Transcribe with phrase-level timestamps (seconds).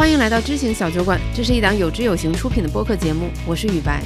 [0.00, 4.02] 欢迎来到知行小酒馆，这是一档有知有行出品的播客节目，我是雨白。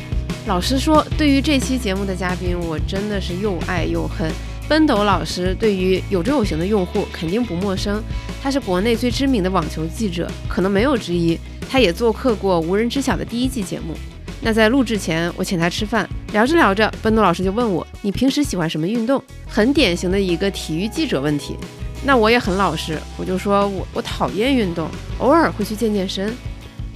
[0.49, 4.29] 老实说，对于这期节目的嘉宾，我真的是又爱又恨。
[4.69, 8.03] 奔斗老师对于有知有行的用户肯定不陌生，
[8.43, 11.39] 他是国内最知名的网球记者，可能没有之一。
[11.71, 13.95] 他也做客过无人知晓的第一季节目。
[14.41, 21.57] 那在录制前，我请他吃饭，聊着聊着，奔斗老师就问我：“你平时喜欢什么运动？”很典型的一个体育记者问题。
[22.04, 26.32] 那我也很老实，我就说我我讨厌运动，偶尔会去健健身。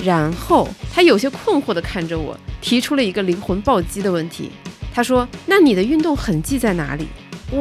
[0.04, 4.50] 然后他有些困惑地看着我，提出了一个灵魂暴击的问题。
[4.94, 7.08] 他说：“那你的运动痕迹在哪里？”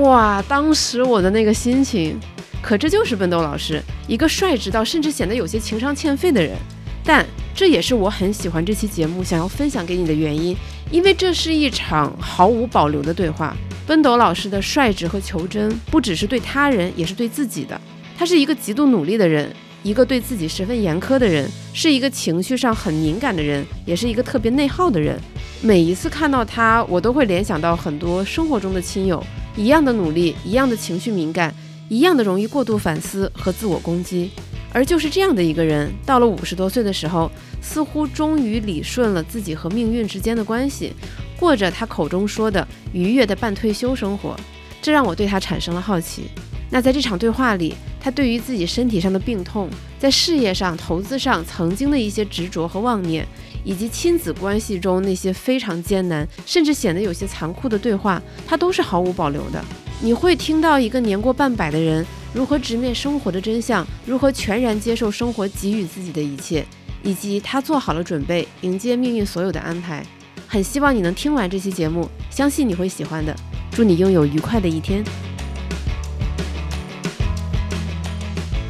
[0.01, 2.19] 哇，当时我的那个心情，
[2.61, 6.55] 可这就是奋斗老师，一个率直到甚至显得有些情商欠费的人。
[7.03, 10.55] 但这也是我很喜欢这期节目想要分享给你的原因，
[10.91, 13.55] 因为这是一场毫无保留的对话。
[13.87, 17.79] 奔斗老师的率直和求真，不只是对他人，也是对自己的。
[18.17, 19.49] 他是一个极度努力的人，
[19.81, 25.17] 一个对自己十分严苛的人，是一个情绪上很敏感的人，也是一个特别内耗的人。
[25.61, 29.23] 每一次看到他，我都会联想到很多生活中的亲友。
[29.55, 31.55] 一样的努力，一样的情绪敏感，
[31.87, 34.29] 一样的容易过度反思和自我攻击，
[34.73, 40.93] 而就是这样的一个人，到了五十多岁的时候，似乎终于理顺了自己和命运之间的关系，
[41.39, 44.35] 过着他口中说的愉悦的半退休生活，
[44.81, 46.23] 这让我对他产生了好奇。
[46.69, 53.25] 那在这场对话里，他对于自己身体上的病痛，在事业上、投资上曾经的一些执着和妄念。
[53.63, 59.61] 以及亲子关系中那些非常艰难，甚至显得有些残酷的对话，他都是毫无保留的。
[59.99, 66.65] 你会听到一个年过半百的人如何直面生活的真相，如何全然接受生活给予自己的一切，
[67.03, 70.01] 以及他做好了准备迎接命运所有的安排。
[70.49, 73.35] 很希望你能听完这期节目，相信你会喜欢的。
[73.69, 75.03] 祝你拥有愉快的一天。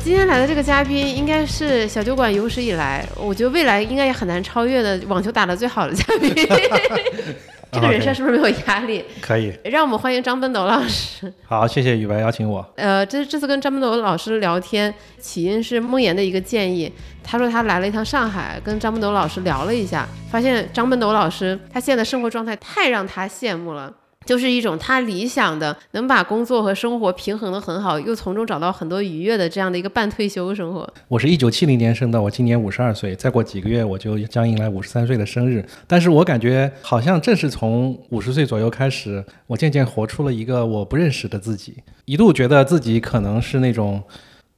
[0.03, 6.33] 今天来的这个嘉宾应该是小酒馆有史以来，我觉得未来应该也很难超越的网球打得最好的嘉宾。
[7.71, 9.03] 这个人设是不是没有压力？
[9.21, 11.31] 可以，让我们欢迎张奔斗老师。
[11.45, 12.65] 好，谢谢雨白邀请我。
[12.75, 16.91] 呃，这这次跟张奔斗老师聊天，起因是梦妍的一个建议。
[17.23, 23.93] 他说他来了一趟上海，跟张奔斗老师聊了一下，发现张奔斗老师他现在的生活状态太让他羡慕了。
[24.27, 30.87] 就是一种他理想的能把工作和生活平衡的很好，又从中找到很多愉悦的这样的一个半退休生活。
[31.07, 35.65] 我是一九七零年生的，我今年五十二岁，再过几个月我就将迎来五十三岁的生日。
[35.87, 44.03] 但是我感觉好像正是从五十岁左右开始，我渐渐活出了一个我不认识的自己，一度觉得自己可能是那种，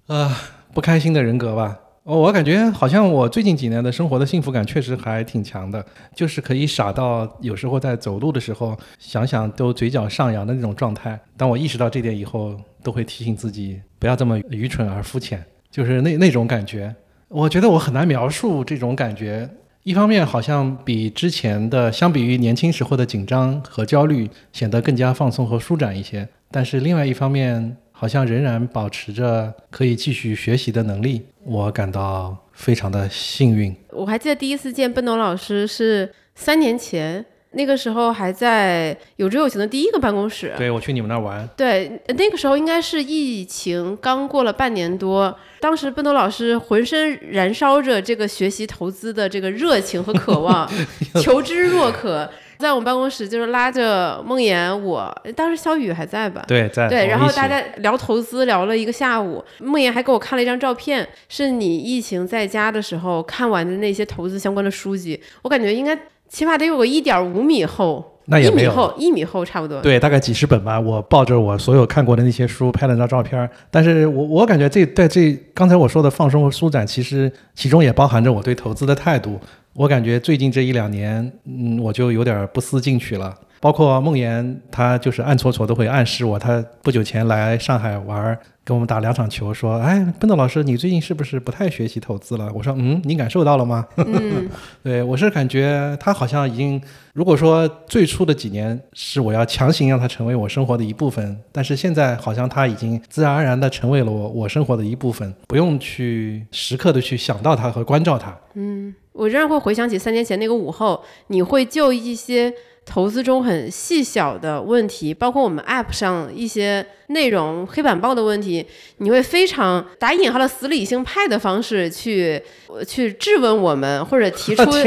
[0.07, 0.35] 呃，
[0.73, 1.77] 不开心的人格吧。
[2.09, 11.19] 哦，我感觉好像我最近几年的生活的幸福感确实还挺强的，就是可以傻到有时候在走路的时候想想都嘴角上扬的那种状态。
[11.37, 16.95] 当我意识到这点以后，都会提醒自己不要这么愚蠢而肤浅，就是那那种感觉。
[17.27, 19.47] 我觉得我很难描述这种感觉。
[19.83, 26.27] 一方面好像比之前的，相比于年轻时候的紧张和焦虑，显得更加放松和舒展一些。
[26.49, 33.75] 但是另外一方面，好像仍然保持着可以继续学习的能力，我感到非常的幸运。
[33.89, 40.53] 我还记得第一次见奔斗老师是三年前，那个时候还在有知有行的第一个办公室。
[40.57, 41.45] 对，我去你们那儿玩。
[41.57, 50.65] 对，那个时候应该是疫情刚过了半年多，当时奔斗老师浑身燃烧着这个学习投资的这个热情和渴望，
[51.21, 52.29] 求知若渴。
[52.59, 56.43] 在我们办公室，就是拉着梦妍，我当时小雨还在吧？
[56.45, 56.89] 对，在。
[56.89, 59.41] 对，然后大家聊投资，聊了一个下午。
[59.59, 65.17] 梦妍还给我看了一张照片，是你疫情在家的时候看完的那些投资相关的书籍。
[65.41, 65.97] 我感觉应该
[66.27, 69.79] 起码得有个一点五米厚，那也没有，一米厚，一米厚差不多。
[69.79, 70.77] 对，大概几十本吧。
[70.77, 73.49] 我抱着我所有看过的那些书，拍了张照片。
[73.71, 79.39] 但是我我感觉这在这刚才我说的放松和舒展，其实其中也包含着我对投资的态度。
[79.79, 83.33] 我感觉最近这一两年，嗯，我就有点不思进取了。
[83.61, 88.37] 包括梦妍，她就是暗搓搓都会暗示我，她不久前来上海玩。
[88.65, 92.51] 跟我们打两场球，说，哎，奔斗老师，你最近是不是不太学习投资了？
[92.53, 93.87] 我说，嗯，你感受到了吗？
[93.95, 94.47] 嗯，
[94.83, 96.79] 对我是感觉他好像已经，
[97.19, 108.33] 如果说最初的几年是我要强行让它成为我生活的一部分，但是现在好像它已经自然而然的成为了我我生活的一部分，不用去时刻的去想到它和关照它。
[108.53, 112.53] 嗯，我仍然会回想起三年前那个午后，你会就一些。
[112.89, 118.65] 投资中很细小的问题，包括我们 App 上一些内容黑板报的问题，
[118.97, 122.41] 你会非常打引号的死理性派的方式去
[122.87, 124.65] 去质问我们，或者提出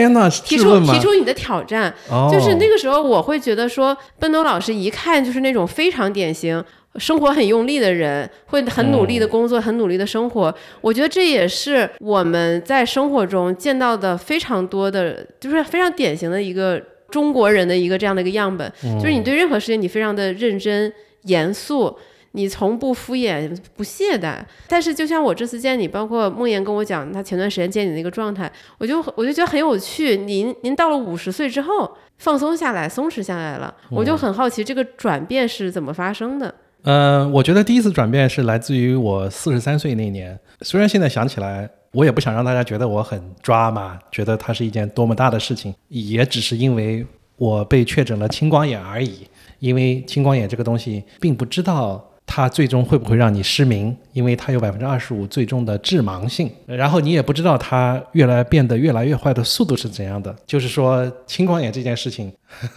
[0.45, 1.95] 提出提出你的挑战。
[2.31, 6.63] 就是那个时候，我会觉得说，奔斗老师一看就是那种非常典型。
[6.97, 10.55] 生活很用力的人，会很努力的工作，很努力的生活。
[10.83, 16.79] 我觉得这也是我们在生活中见到的非常多的，就是非常典型的一个
[17.13, 20.93] 中国人的一个这样的一个样本，就是你对任何事情你非常的认真
[21.23, 21.97] 严肃。
[22.35, 30.17] 你从不敷衍不懈怠，但是就像我这次见你，包括梦妍跟我讲他前段时间见你那个状态，我就我就觉得很有趣。
[30.17, 36.55] 您您到了五十岁之后放松下来，松弛下来了，我就很好奇这个转变是怎么发生的。
[36.85, 40.41] 嗯，我觉得第一次转变是来自于我四十三岁那年。
[40.63, 47.07] 虽然现在想起来，我也不想让大家觉得我很抓嘛，觉得它是一件多么大的事情，也只是因为
[47.37, 49.27] 我被确诊了青光眼而已。
[49.59, 52.05] 因为青光眼这个东西，并不知道。
[52.25, 53.95] 它最终会不会让你失明？
[54.15, 60.35] 因为它有百分之二十五最终的致盲性，然后你也不知道它越来变得越来越坏的速度是怎样的。
[60.47, 62.33] 就是说，青光眼这件事情，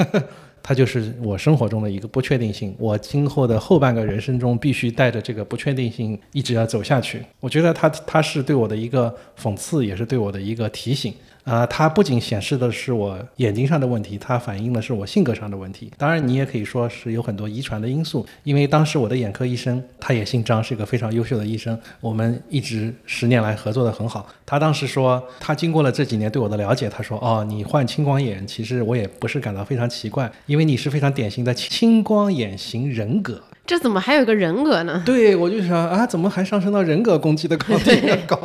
[0.68, 2.76] 它就是我生活中的一个不确定性。
[2.80, 7.24] 我今后的后半个人生中，必须带着这个不确定性一直要走下去。
[7.40, 11.14] 我觉得它它是对我的一个讽刺，也是对我的一个提醒。
[11.46, 15.92] 啊，它不仅显示的是我眼睛上的问题，它反映的是我性格上的问题。
[15.96, 24.28] 当然，你也可以说是有很多遗传的因素，因为当时我的眼科医生他也姓张，是一个非常优秀的医生，我们一直十年来合作的很好。
[24.44, 33.40] 他当时说，他经过了这几年对我的了解，他说，哦，你患青光眼，其实我也不是感到非常奇怪，因为你是非常典型的青光眼型人格。
[33.68, 35.02] 这怎么还有一个人格呢？
[35.06, 38.40] 对，我就想啊，怎么还上升到人格攻击的高地 高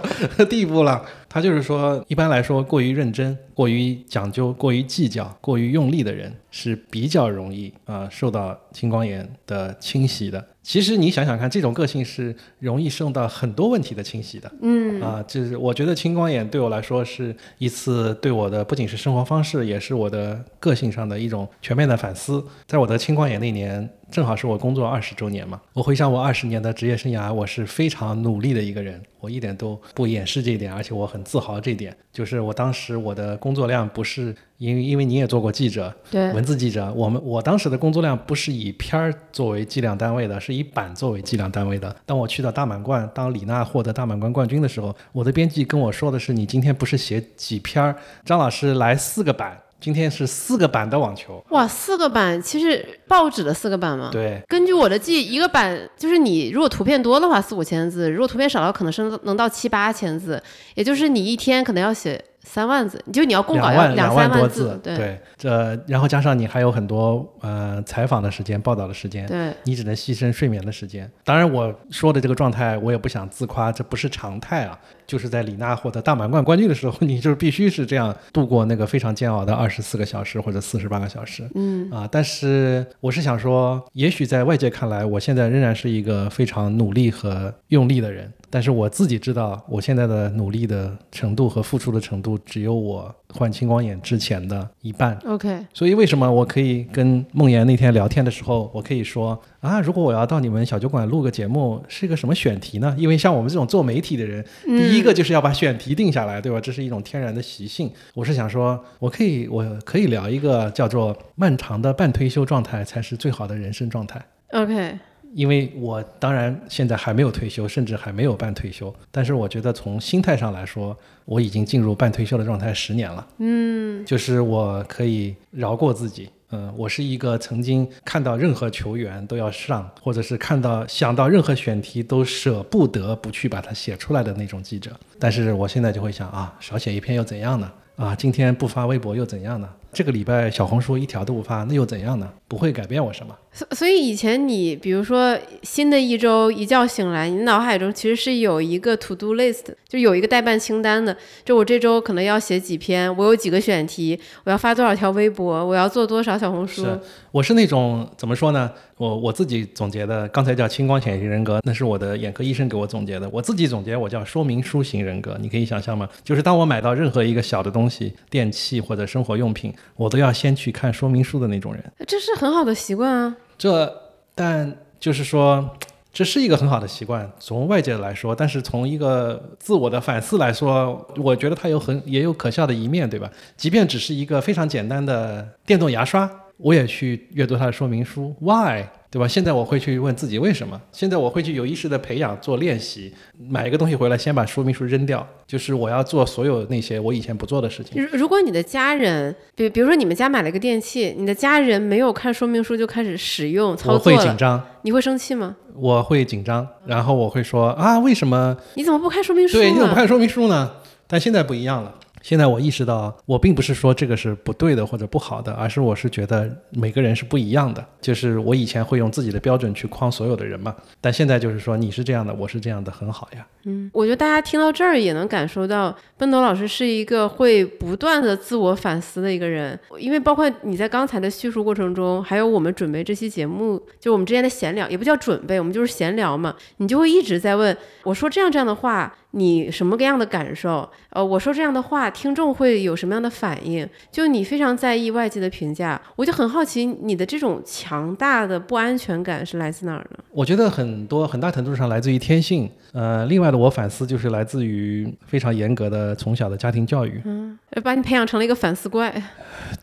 [0.49, 1.03] 地步了？
[1.33, 10.45] 他就是说，一般来说，过于认真、过于讲究、过于计较、过于用力的人是比较容易啊受到青光眼的侵袭的。
[10.61, 14.51] 其实你想想看，这种个性是容易受到很多问题的侵袭的。
[14.61, 22.45] 嗯啊，就是我觉得青光眼对我来说是一次对我的不仅是生活方式，也是我的个性上的一种全面的反思。
[22.67, 25.61] 在我的青光眼那年，正好是我工作二十周年嘛。
[25.75, 31.97] 我回想我二十年的职业生涯，我是非常努力的一个人，我一点都不掩饰这一点，而且我很自豪这一点。
[32.13, 34.35] 就是我当时我的工作量不是。
[34.61, 41.97] 因为因为你也做过记者，对文字记者，我们我当时的工作量不是以片儿作为计量单位的，是以版作为计量单位的。
[42.05, 54.11] 当我去到大满贯，当李娜获得大满贯冠军的时候，我的编辑跟我说的是：“你今天不是写几篇儿，张老师来四个版，今天是四个版的网球。”哇，四个版，其实报纸的四个版吗？
[54.13, 54.41] 对。
[54.47, 60.43] 根据我的记忆，一个版就是你如果图片多的话四五千字，如果图片少的话可能是能到七八千字，
[60.75, 62.23] 也就是你一天可能要写。
[62.43, 71.09] 三万字，就你要供稿要两三万字，对，这然后加上你还有很多呃采访的时间、报道的时间，对，你只能牺牲睡眠的时间。
[71.23, 74.77] 当然我说的这个状态，我也不想自夸，这不是常态啊。
[75.11, 81.43] 就是在李娜获得大满贯冠军的时候， 你就必须是这样度过那个非常煎熬的二十四个小时或者四十八个小时。
[81.57, 88.33] 嗯啊，但是我是想说，也许在外界看来，我现在仍然是一个非常努力和用力的人。
[88.53, 95.19] 但是我自己知道，我现在的努力的程度和付出的程度，只有我患青光眼之前的一半。
[95.27, 102.95] OK，所以为什么我可以跟梦妍那天聊天的时候，我可以说啊，如果我要到你们小酒馆录个节目，是一个什么选题呢？
[102.99, 106.61] 因为像我们这种做媒体的人，第一个就是要把选题定下来，对吧？
[106.61, 107.91] 这是一种天然的习性。
[108.15, 114.21] 我是想说，我可以，我可以聊一个叫做漫长的半退休状态才是最好的人生状态。
[114.53, 114.99] OK。
[115.35, 123.27] 因为我当然现在还没有退休，甚至还没有半退休，但是我觉得从心态上来说，我已经进入半退休的状态十年了。
[123.39, 126.29] 嗯，就是我可以饶过自己。
[126.53, 134.91] 嗯，我是一个曾经看到任何球员都要上，或者是看到想到任何选题都舍不得不去把它写出来的那种记者。
[135.17, 137.71] 但是我现在就会想啊，少写一篇又怎样呢？
[137.95, 139.69] 啊，今天不发微博又怎样呢？
[139.93, 142.29] 这个礼拜小红书一条都不发，那又怎样呢？
[142.49, 143.37] 不会改变我什么。
[143.53, 151.15] 所所以以前你比如说新的一周一觉醒来，你脑海中其实是有一个 to do list，就有一个代办清单的。
[151.45, 156.85] 就我这周可能要写几篇，我有几个选题，我要发多少条微博，我要做多少小红书。
[156.85, 157.01] 是，
[157.33, 158.71] 我是那种怎么说呢？
[158.97, 163.29] 我我自己总结的，刚才叫青光显型人格，那是我的眼科医生给我总结的。
[163.31, 165.37] 我自己总结，我叫说明书型人格。
[165.41, 166.09] 你可以想象吗？
[166.23, 171.83] 就是当我买到任何一个小的东西，电器或者生活用品，我都要先去看说明书的那种人。
[172.07, 173.37] 这是很好的习惯啊。
[173.61, 173.95] 这，
[174.35, 175.77] 但就是说，
[176.11, 183.31] 这是一个很好的习惯，从外界来说，但是从一个自我的反思来说，我觉得它有很也有可笑的一面，对吧？
[183.59, 186.27] 即便只是一个非常简单的电动牙刷。
[186.57, 188.87] 我也去阅读它的说明书，Why？
[189.11, 189.27] 对吧？
[189.27, 193.13] 现在我会去问自己为什么，现在我会去有意识的培养做练习，
[193.49, 198.01] 买一个东西回来先把说明书扔掉，就是我要做所有那些我以前不做的事情。
[198.01, 205.57] 如如果你的家人，比比如说你们家买了一个电器，你的家人没有看说明书就开始使用操我作我，会紧张，你会生气吗？
[205.75, 208.57] 我会紧张，然后我会说啊，为什么？
[208.75, 209.95] 你怎么不看说明书对，你怎么不呢？
[209.97, 210.71] 看说明书呢？
[211.09, 211.93] 但现在不一样了。
[212.23, 217.85] 现在我意识到，我并不是说这个是不对的或者不好的，而是我是觉得每个人是不一样的。
[218.01, 223.47] 就是我以前会用自己的标准去框所有的人嘛，但现在就是说你是这样的，我是这样的，很好呀。
[223.65, 229.79] 嗯，我觉得大家听到这儿也能感受到，奔斗老师是一个会不断的自我反思的一个人。
[229.99, 236.55] 因为包括你在刚才的叙述过程中，还有我们准备这期节目，就我们之间的闲聊，也不叫准备，我们就是闲聊嘛。
[236.79, 240.89] 你就会一直在问我说这样这样的话，你什么个样的感受？
[241.11, 243.89] 呃，我说这样的话，听众会有什么样的反应？
[244.11, 250.19] 就你非常在意外界的评价，我就很好奇你的这种强大的不安全感是来自哪儿呢？
[250.33, 257.21] 我觉得很多很大程度上来自于天性，呃，另外的我反思就是来自于非常严格的从小的家庭教育。
[257.25, 259.23] 嗯把你培养成了一个反思怪。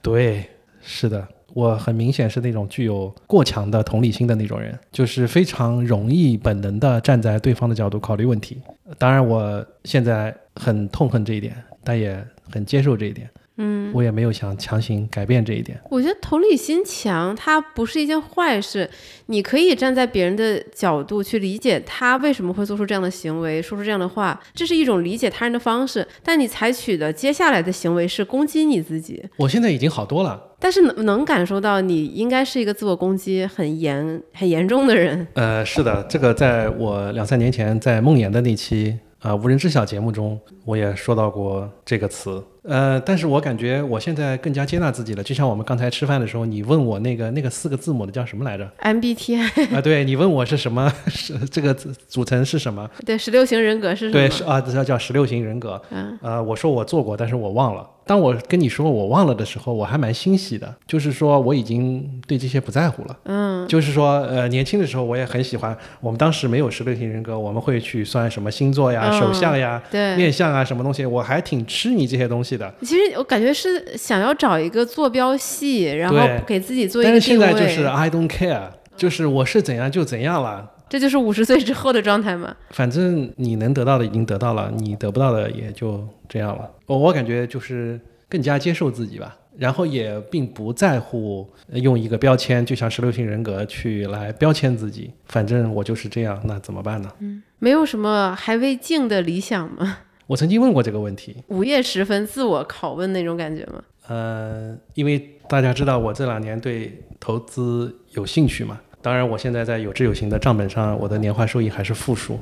[0.01, 0.45] 对，
[0.81, 8.61] 是的，我很明显是那种具有过强的同理心的那种人，就是非常容易本能的站在对方的角度考虑问题。
[8.97, 13.29] 当然，我现在很痛恨这一点，但也很接受这一点。
[13.57, 15.79] 嗯，我也没有想强行改变这一点。
[15.89, 18.89] 我觉得同理心强，它不是一件坏事。
[19.27, 26.07] 你可以站在别人的角度去理解他为什么会做出这样的行为，说出这样的话，这是一种理解他人的方式。
[26.23, 30.43] 但你采取的接下来的行为是攻击你自己，我现在已经好多了。
[30.59, 35.27] 但是能能感受到你应该是一个自我攻击很严、很严重的人。
[35.33, 42.43] 呃，是的，这个在我两三年前在梦魇的那期啊、无人知晓节目中，我也说到过这个词。
[42.67, 45.23] 呃，但是我感觉我现在更加接纳自己了。
[45.23, 52.89] 就像我们刚才吃饭的时候，你问我那个那个四个字母的叫什么来着？MBTI 啊，对你问我是什么，是这个组组成是什么？
[53.05, 54.11] 对十六型人格是什么？
[54.11, 55.81] 对，是啊，这叫叫十六型人格。
[55.91, 57.87] 嗯，呃，我说我做过，但是我忘了。
[58.05, 63.17] 当我跟你说我忘了的时候，我还蛮欣喜的，就是说我已经对这些不在乎了。
[63.25, 65.77] 嗯，就是说，呃，年轻的时候我也很喜欢。
[65.99, 70.15] 我们当时没有十六型人格，我们会去算什么星座呀、嗯手相呀、对。
[70.15, 72.73] 面相啊，什么东西，我还挺痴迷这些东西的。
[72.81, 77.45] 其实我感觉是想要找一个坐标系，然后给自己做一但是个。
[77.45, 80.71] 现在就是 I don't care，就是我是怎样就怎样了。
[80.89, 82.55] 这就是五十岁之后的状态嘛。
[82.69, 86.69] 反正你能得到的已经得到了，你得不到的也就这样了。
[86.85, 87.99] 我我感觉就是
[88.29, 95.11] 更加接受自己吧，然后也并不在乎呃用一个标签，就像十六型人格去来标签自己。
[95.25, 97.11] 反正我就是这样，那怎么办呢？
[97.19, 99.97] 嗯没有什么还未尽的理想吗？
[100.27, 103.81] 我曾经问过这个问题，午夜时分自我拷问那种感觉吗？
[104.07, 108.79] 呃，因为大家知道我这两年对投资有兴趣嘛。
[109.01, 112.37] 当然，我现在在有志有行的账本上，我的年化收益还是负数。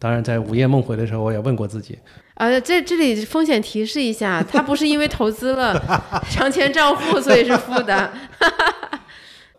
[0.00, 1.96] 当然，在午夜梦回的时候，我也问过自己，
[2.34, 5.80] 啊，这这里风险提示一下，他不是因为投资了
[6.28, 8.10] 长钱账户所以是负的。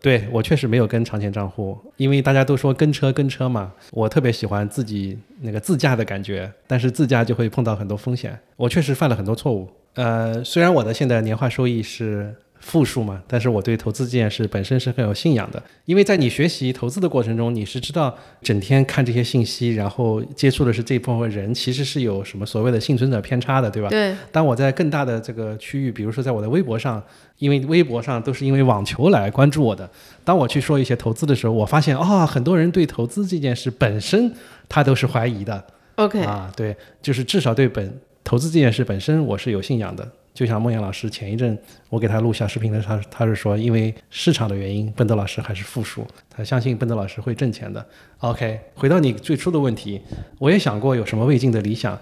[0.04, 9.66] 对我确实没有跟长钱账户，因为大家都说跟车跟车嘛，我特别喜欢自己那个自驾的感觉，但是自驾就会碰到很多风险，我确实犯了很多错误。
[9.94, 12.34] 呃，虽然我的现在年化收益是
[12.64, 23.90] 负数嘛，但是我对投资这件事本身是很有信仰的，因为在你学习投资的过程中，你是知道整天看这些信息，然后接触的是这部分人，其实是有什么所谓的幸存者偏差的，对吧？
[23.90, 27.00] 对，当我在更大的这个区域，比如说在我的微博上，
[27.38, 29.88] 因为微博上都是因为网球来关注我的。
[30.24, 34.32] 当我去说一些投资的时候，我发现啊、很多人对投资这件事本身
[34.70, 35.62] 他都是怀疑的
[35.96, 40.08] OK，、啊，对，就是至少对本投资这件事本身我是有信仰的。
[40.34, 41.56] 就像孟岩老师前一阵
[41.88, 47.86] 我给他录小视频的时候，他他是说因为市场的原因，奔德老师还是负数，他相信奔德老师会挣钱的。
[48.18, 50.00] OK，回到你最初的问题，
[50.40, 51.96] 我也想过有什么未尽的理想，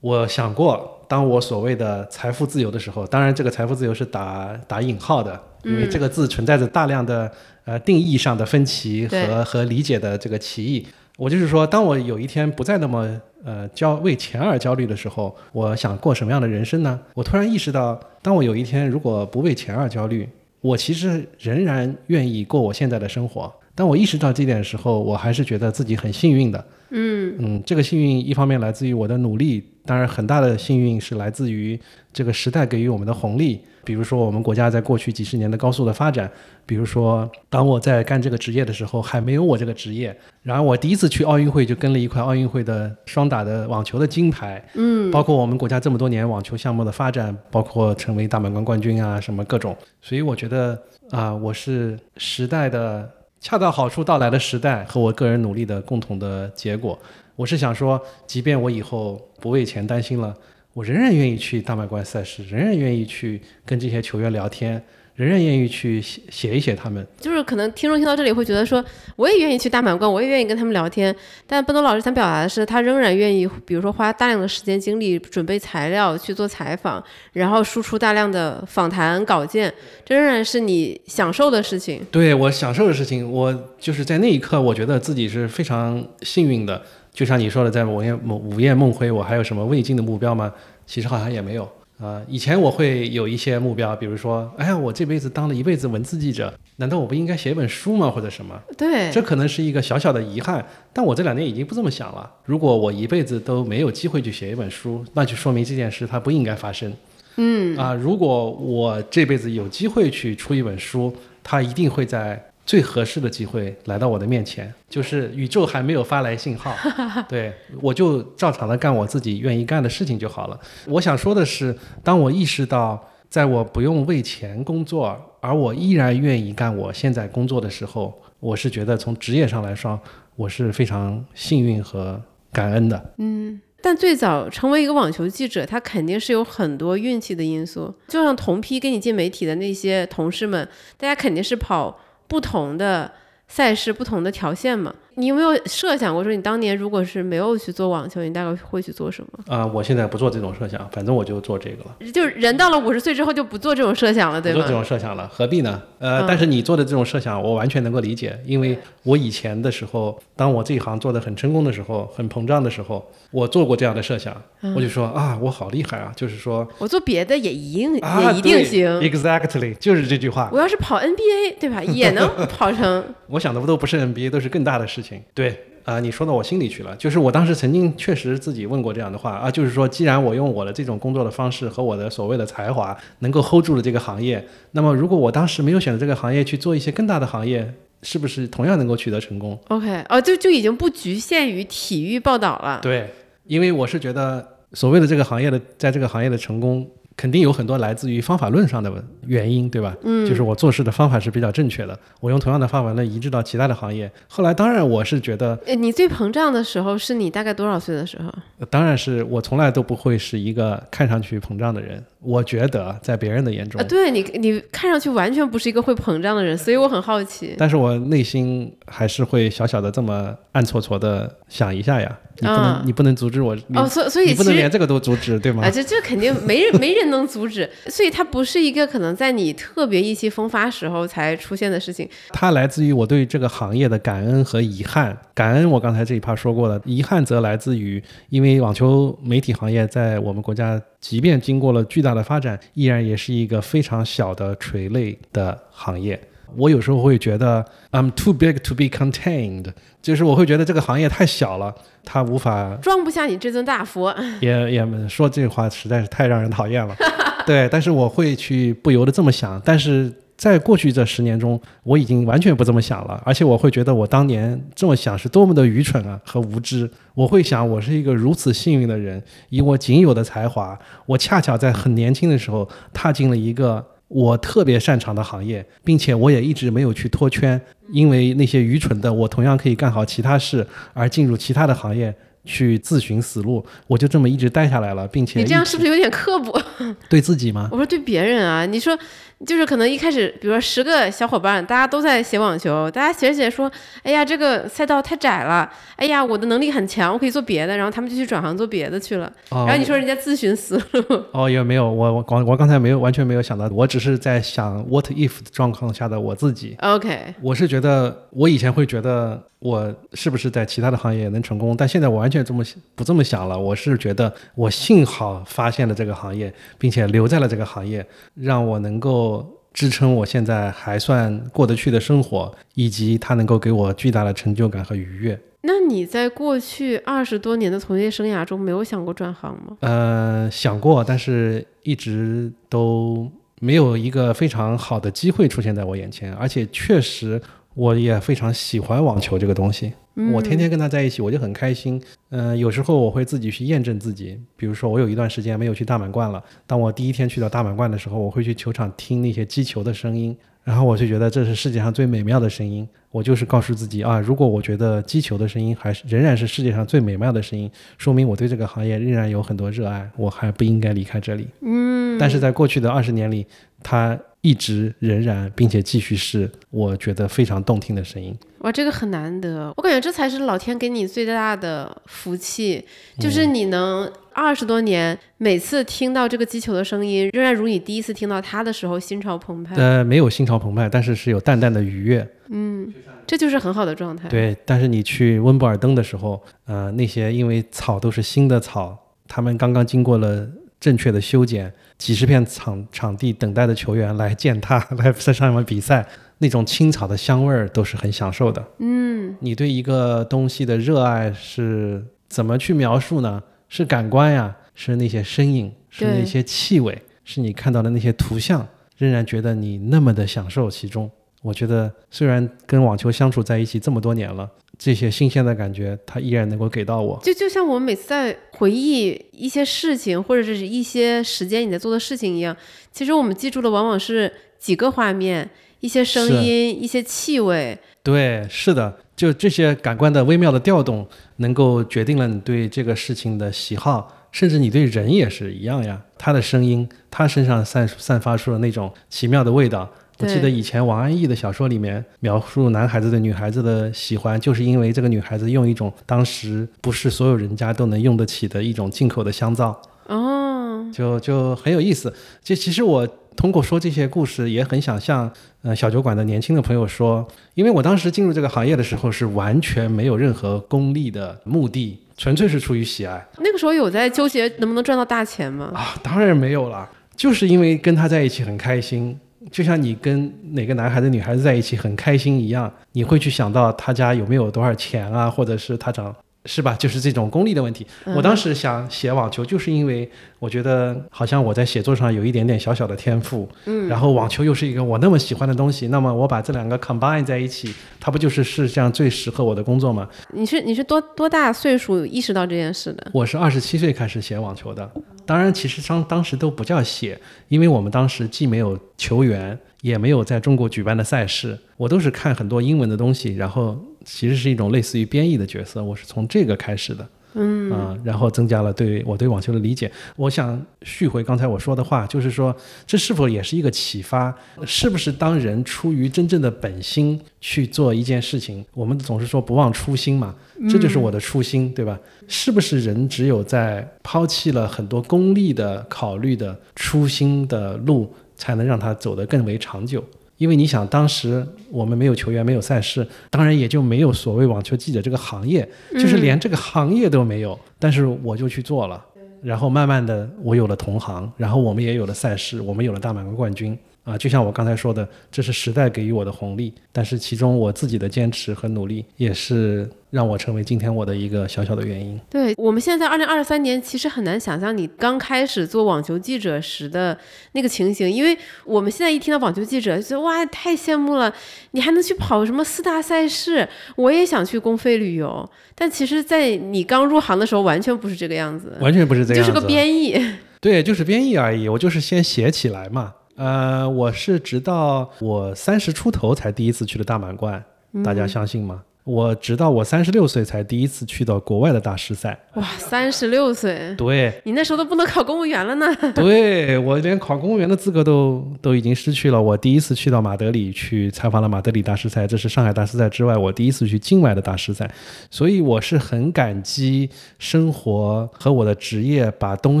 [0.00, 7.32] 我想过，当我所谓的财富自由的时候，当然这个财富自由是打打引号的，因为这个字存在着大量的
[7.64, 10.86] 呃定义上的分歧和和理解的这个歧义。
[11.18, 16.96] 我就是说，当我有一天不再那么呃焦为钱而焦虑的时候，我想过什么样的人生呢？
[17.12, 20.28] 我突然意识到，当我有一天如果不为钱而焦虑，
[20.60, 23.52] 我其实仍然愿意过我现在的生活。
[23.74, 26.64] 当我意识到这点的时候，我还是觉得自己很幸运的。
[26.90, 27.36] 嗯。
[27.38, 31.78] 嗯，这个幸运一方面来自于我的努力，当然很大的幸运是来自于
[32.12, 36.30] 这个时代给予我们的红利，比如说我们国家在过去几十年的高速的发展，
[36.66, 50.78] 比如说当我在干这个职业的时候还没有我这个职业，然后我第一次去奥运会就跟了一块奥运会的双打的网球的金牌，嗯，包括我们国家这么多年网球项目的发展，包括成为大满贯冠军啊什么各种，所以我觉得
[51.10, 56.98] 啊、我是时代的恰到好处到来的时代和我个人努力的共同的结果。
[57.36, 60.36] 我是想说，即便我以后不为钱担心了，
[60.72, 64.82] 我仍然愿意去大满贯赛事，仍然愿意去跟这些球员聊天。
[65.18, 68.82] 仍然愿意去写写一写他们，就是可能听众听到这里会觉得说，
[69.16, 71.12] 我也愿意去大满贯，我也愿意跟他们聊天。
[71.44, 82.00] 但奔东老师想表达的是，他仍然愿意，比如说花大量的时间精力准备材料去做采访，然后输出大量的访谈稿件，这仍然是你享受的事情。
[82.12, 86.80] 对我享受的事情，我就是在那一刻，我觉得自己是非常幸运的。
[87.12, 90.54] 就像你说的，在午夜梦午夜梦回，我还有什么未尽的目标吗？
[90.86, 91.68] 其实好像也没有。
[92.00, 98.08] 啊，以前我会有一些目标，比如说，哎呀，我这辈子当了一辈子文字记者，难道我不应该写一本书吗？
[98.08, 98.56] 或者什么？
[98.76, 100.64] 对，这可能是一个小小的遗憾。
[100.92, 102.30] 但我这两年已经不这么想了。
[102.44, 106.92] 如果我一辈子都没有机会去写一本书，那就说明这件事它不应该发生。
[107.36, 111.12] 嗯，啊，如果我这辈子有机会去出一本书，
[111.42, 112.47] 它一定会在。
[112.68, 116.76] 最合适的机会来到我的面前，就是宇宙还没有发来信号，
[117.26, 120.60] 对我就照常的干我自己愿意干的事情就好了。
[120.86, 129.98] 我想说的是，当我意识到在我不用为钱工作，而我依然愿意干我现在工作的时候，我是觉得从职业上来说，
[130.36, 132.20] 我是非常幸运和
[132.52, 133.14] 感恩的。
[133.16, 137.94] 嗯，但最早成为一个网球记者，他肯定是有很多运气的因素。
[138.08, 141.98] 就像同批跟你进媒体的那些同事们，大家肯定是跑。
[142.28, 143.10] 不同的
[143.48, 144.94] 赛事，不同的条线嘛。
[145.18, 149.44] 你有没有设想过，说你当年如果是没有去做网球，你大概会去做什么？
[149.52, 152.12] 啊，我现在不做这种设想，反正我就做这个了。
[152.12, 154.60] 就是人到了五十岁之后就不做这种设想了，对吗？
[154.60, 155.82] 做这种设想了，何必呢？
[155.98, 164.40] 呃，但是你做的这种设想，我完全能够理解，因为我以前的时候，当我这一行做的很成功的时候，很膨胀的时候，我做过这样的设想，
[164.76, 166.12] 我就说啊，我好厉害啊！
[166.14, 170.48] 就是说我做别的也一定也一定行，exactly 就是这句话。
[170.52, 171.82] 我要是跑 NBA，对吧？
[171.82, 173.04] 也能跑成。
[173.26, 175.07] 我想的不都不是 NBA，都是更大的事情。
[175.34, 176.94] 对啊，你说到我心里去了。
[176.96, 187.72] 就是我当时曾经确实自己问过这样的话啊，就是说，既然我用我的这种工作的方式和我的所谓的才华能够 hold 住了这个行业，那么如果我当时没有选择这个行业去做一些更大的行业，
[188.02, 192.80] 是不是同样能够取得成功？OK，哦，就就已经不局限于体育报道了。
[192.82, 193.08] 对，
[193.44, 196.88] 因为我是觉得所谓的这个行业的，在这个行业的成功。
[197.18, 198.90] 肯定有很多来自于方法论上的
[199.26, 199.92] 原因，对吧？
[200.04, 204.08] 嗯，就是我做事的方法是比较正确的，我用同样的方法论移植到其他的行业。
[204.28, 208.32] 后来，当然我是觉得，你最膨胀的时候是你大概多少岁的时候？
[208.70, 212.00] 当然是我从来都不会是一个看上去膨胀的人。
[212.20, 217.54] 我觉得在别人的眼中，啊对你，你看上去完全不是一个会膨胀的人，所以我很好奇。
[217.58, 222.16] 但是我内心还是会小小的这么暗搓搓的想一下呀。
[222.40, 223.56] 你不能，你不能阻止我。
[223.74, 225.64] 哦，所所以你不能连这个都阻止，对吗？
[225.64, 227.68] 啊，这这肯定没人没人能阻止。
[227.88, 232.08] 所以它不是一个可能在你特别意气风发时候才出现的事情。
[232.30, 235.16] 它来自于我对这个行业的感恩和遗憾。
[235.34, 240.80] 感恩我刚才这一趴说过了，遗憾则来自于因为网球媒体行业在我们国家。
[241.00, 246.20] 即便经过了巨大的发展，依然也是一个非常小的垂类的行业。
[246.56, 249.66] 我有时候会觉得，I'm too big to be contained，
[250.00, 254.14] 就是我会觉得这个行业太小了，它无法装不下你这尊大佛。
[254.40, 256.94] 也也说这话实在是太让人讨厌了。
[257.46, 260.12] 对，但是我会去不由得这么想，但是。
[260.38, 266.88] 在过去这十年中，我已经完全不这么想了，而且我会觉得我当年这么想是多么的愚蠢啊和无知。
[267.16, 277.60] 我会想，我是一个如此幸运的人，以我仅有的才华，我恰巧在很年轻的时候踏进了一个我特别擅长的行业，并且我也一直没有去脱圈，
[277.92, 282.14] 因为那些愚蠢的我同样可以干好其他事而进入其他的行业。
[282.44, 286.58] 去自寻死路，我就这么一直待下来了，并且你这样是不是有点刻薄？
[287.10, 287.68] 对自己吗？
[287.70, 288.98] 我说对别人啊，你说
[289.46, 293.70] 就是可能一开始，比如说十个小伙伴，大家都在写网球，大家写着写着说，
[294.02, 299.32] 哎呀，这个赛道太窄了，哎呀，我的能力很强，我可以做别的，然后他们就去转行做别的去了。
[299.50, 301.24] 然后你说人家自寻死路？
[301.32, 306.76] 哦，也没有，我我刚我刚才没有完全没有想到，我只是在想 what if 状况下的我自己。
[306.80, 309.42] OK，我是觉得我以前会觉得。
[309.60, 311.76] 我是不是在其他的行业也能成功？
[311.76, 312.62] 但现在我完全这么
[312.94, 313.58] 不这么想了。
[313.58, 319.44] 我是觉得我幸好发现了这个行业，并且留在了这个行业，让我能够
[319.74, 325.36] 支撑我现在还算过得去的生活，以及它能够给我巨大的成就感和愉悦。
[325.62, 329.76] 那你在过去二十多年的从业生涯中，没有想过转行吗？
[329.80, 337.42] 呃，想过，但是一直都没有一个非常好的机会出现在我眼前，而且确实。
[337.78, 339.92] 我也非常喜欢网球这个东西，
[340.34, 342.02] 我天天跟他在一起，我就很开心。
[342.30, 352.86] 嗯，有时候我会自己去验证自己，比如说我有一段时间没有去大满贯了，当我第一天去到大满贯的时候，我会去球场听那些击球的声音，然后我就觉得这是世界上最美妙的声音。
[353.12, 361.46] 我就是告诉自己啊，如果我觉得击球的声音还是仍然是世界上最美妙的声音，说明我对这个行业仍然有很多热爱，我还不应该离开这里。
[361.60, 363.46] 嗯，但是在过去的二十年里，
[363.84, 368.34] 它一直仍然并且继续是我觉得非常动听的声音。
[368.60, 372.82] 哇，这个很难得，我感觉这才是老天给你最大的福气，
[373.20, 379.76] 就是你能二十多年，每次听到这个击球的声音，仍然如你第一次听到它的时候心潮澎湃。
[379.76, 382.26] 呃，没有心潮澎湃，但是是有淡淡的愉悦。
[382.48, 382.90] 嗯，
[383.26, 384.30] 这就是很好的状态。
[384.30, 390.48] 对，但是你去温布尔登的时候，呃，那些因为草都是新的草，他们刚刚经过了
[390.80, 396.06] 正确的修剪，几十片场场地等待的球员来践踏， 来在上面比赛，
[396.38, 398.64] 那种青草的香味儿都是很享受的。
[398.78, 403.42] 嗯，你对一个东西的热爱是怎么去描述呢？
[403.68, 411.10] 是感官呀，是那些身影，是那些气味，是你看到的那些图像，仍然觉得你那么的享受其中。
[411.42, 417.18] 我觉得虽然跟网球相处在一起这么多年了，这些新鲜的感觉，它依然能够给到我。
[417.22, 422.56] 就就像我们每次在回忆一些事情，或者是一些时间你在做的事情一样，
[422.92, 427.76] 其实我们记住的往往是几个画面、一些声音、一些气味。
[428.04, 431.06] 对，是的，就这些感官的微妙的调动，
[431.38, 436.00] 能够决定了你对这个事情的喜好，甚至你对人也是一样呀。
[436.16, 439.92] 他的声音，他身上散散发出了那种奇妙的味道。
[440.18, 452.12] 我记得以前王安忆的小说里面描述男孩子对女孩子的喜欢，就是因为这个女孩子用一种当时不是所有人家都能用得起的一种进口的香皂，哦，就就很有意思。
[452.42, 455.30] 就其实我通过说这些故事，也很想向
[455.62, 465.70] 呃小酒馆的年轻的朋友说，因为我当时进入这个行业的时候是完全没有任何功利的目的，纯粹是出于喜爱那个时候有在纠结能不能赚到大钱吗？
[465.72, 469.16] 啊，当然没有了，就是因为跟他在一起很开心。
[469.50, 476.14] 就像你跟哪个男孩子、女孩子在一起很开心一样，你会去想到他家有没有多少钱啊，或者是他长
[476.48, 476.74] 是吧？
[476.80, 477.86] 就是这种功利的问题。
[478.16, 490.08] 我当时想写网球，就是因为我觉得好像我在写作上有一点点小小的天赋，嗯，然后网球又是一个我那么喜欢的东西，那么我把这两个 combine 在一起，它不就是世界上最适合我的工作吗？
[490.32, 493.10] 你是你是多多大岁数意识到这件事的？
[493.12, 494.90] 我是二十七岁开始写网球的，
[495.26, 507.06] 当然其实当当时都不叫写，因为我们当时既没有球员，也没有在中国举办的赛事，我都是看很多英文的东西，然后其实是一种类似于编译的角色，我是从这个开始的。
[507.34, 509.88] 嗯啊、然后增加了对我对网球的理解。
[510.16, 514.34] 我想续回刚才我说的话，就是说，这是否也是一个启发？
[514.64, 520.34] 是不是当人出于真正的本心去做一件事情，我们总是说不忘初心嘛，
[520.70, 522.00] 这就是我的初心，对吧？
[522.26, 530.02] 是不是人只有在抛弃了很多功利的考虑的初心的路，才能让他走得更为长久？
[530.38, 537.58] 因为你想，当时我们没有球员，没有赛事，当然也就没有所谓网球记者这个行业，就是连这个行业都没有。
[537.78, 539.04] 但是我就去做了，
[539.42, 543.76] 然后慢慢的我有了同行，然后我们也有了赛事，我们有了大满贯冠军
[544.08, 544.16] 啊。
[544.16, 552.18] 就像我刚才说的，这是时代给予我的红利，但是其中我自己的坚持和努力，也是让我成为今天我的一个小小的原因。
[552.30, 557.16] 对我们现在在二零二三年，其实很难想象你刚开始做网球记者时的
[557.52, 561.32] 那个情形，因为我们现在一听到网球记者，就觉得哇，太羡慕了，
[561.72, 565.48] 你还能去跑什么四大赛事，我也想去公费旅游。
[565.74, 570.20] 但其实，在你刚入行的时候，完全不是这个样子，完全不是这样子，就是个编译。
[570.60, 571.68] 对，就是编译而已。
[571.68, 573.14] 我就是先写起来嘛。
[573.38, 577.64] 呃，我是直到我三十出头才第一次去了大满贯，
[578.04, 578.82] 大家相信吗？
[579.08, 582.38] 我直到我三十六岁才第一次去到国外的大师赛。
[582.54, 585.86] 哇，三十六岁，对，你那时候都不能考公务员了呢。
[586.14, 589.40] 对我连考公务员的资格都都已经失去了。
[589.40, 594.90] 我第一次去到马德里去采访了马德里大师赛，这是上海大师赛之外我第一次去境外的大师赛，
[595.30, 599.80] 所以我是很感激生活和我的职业把东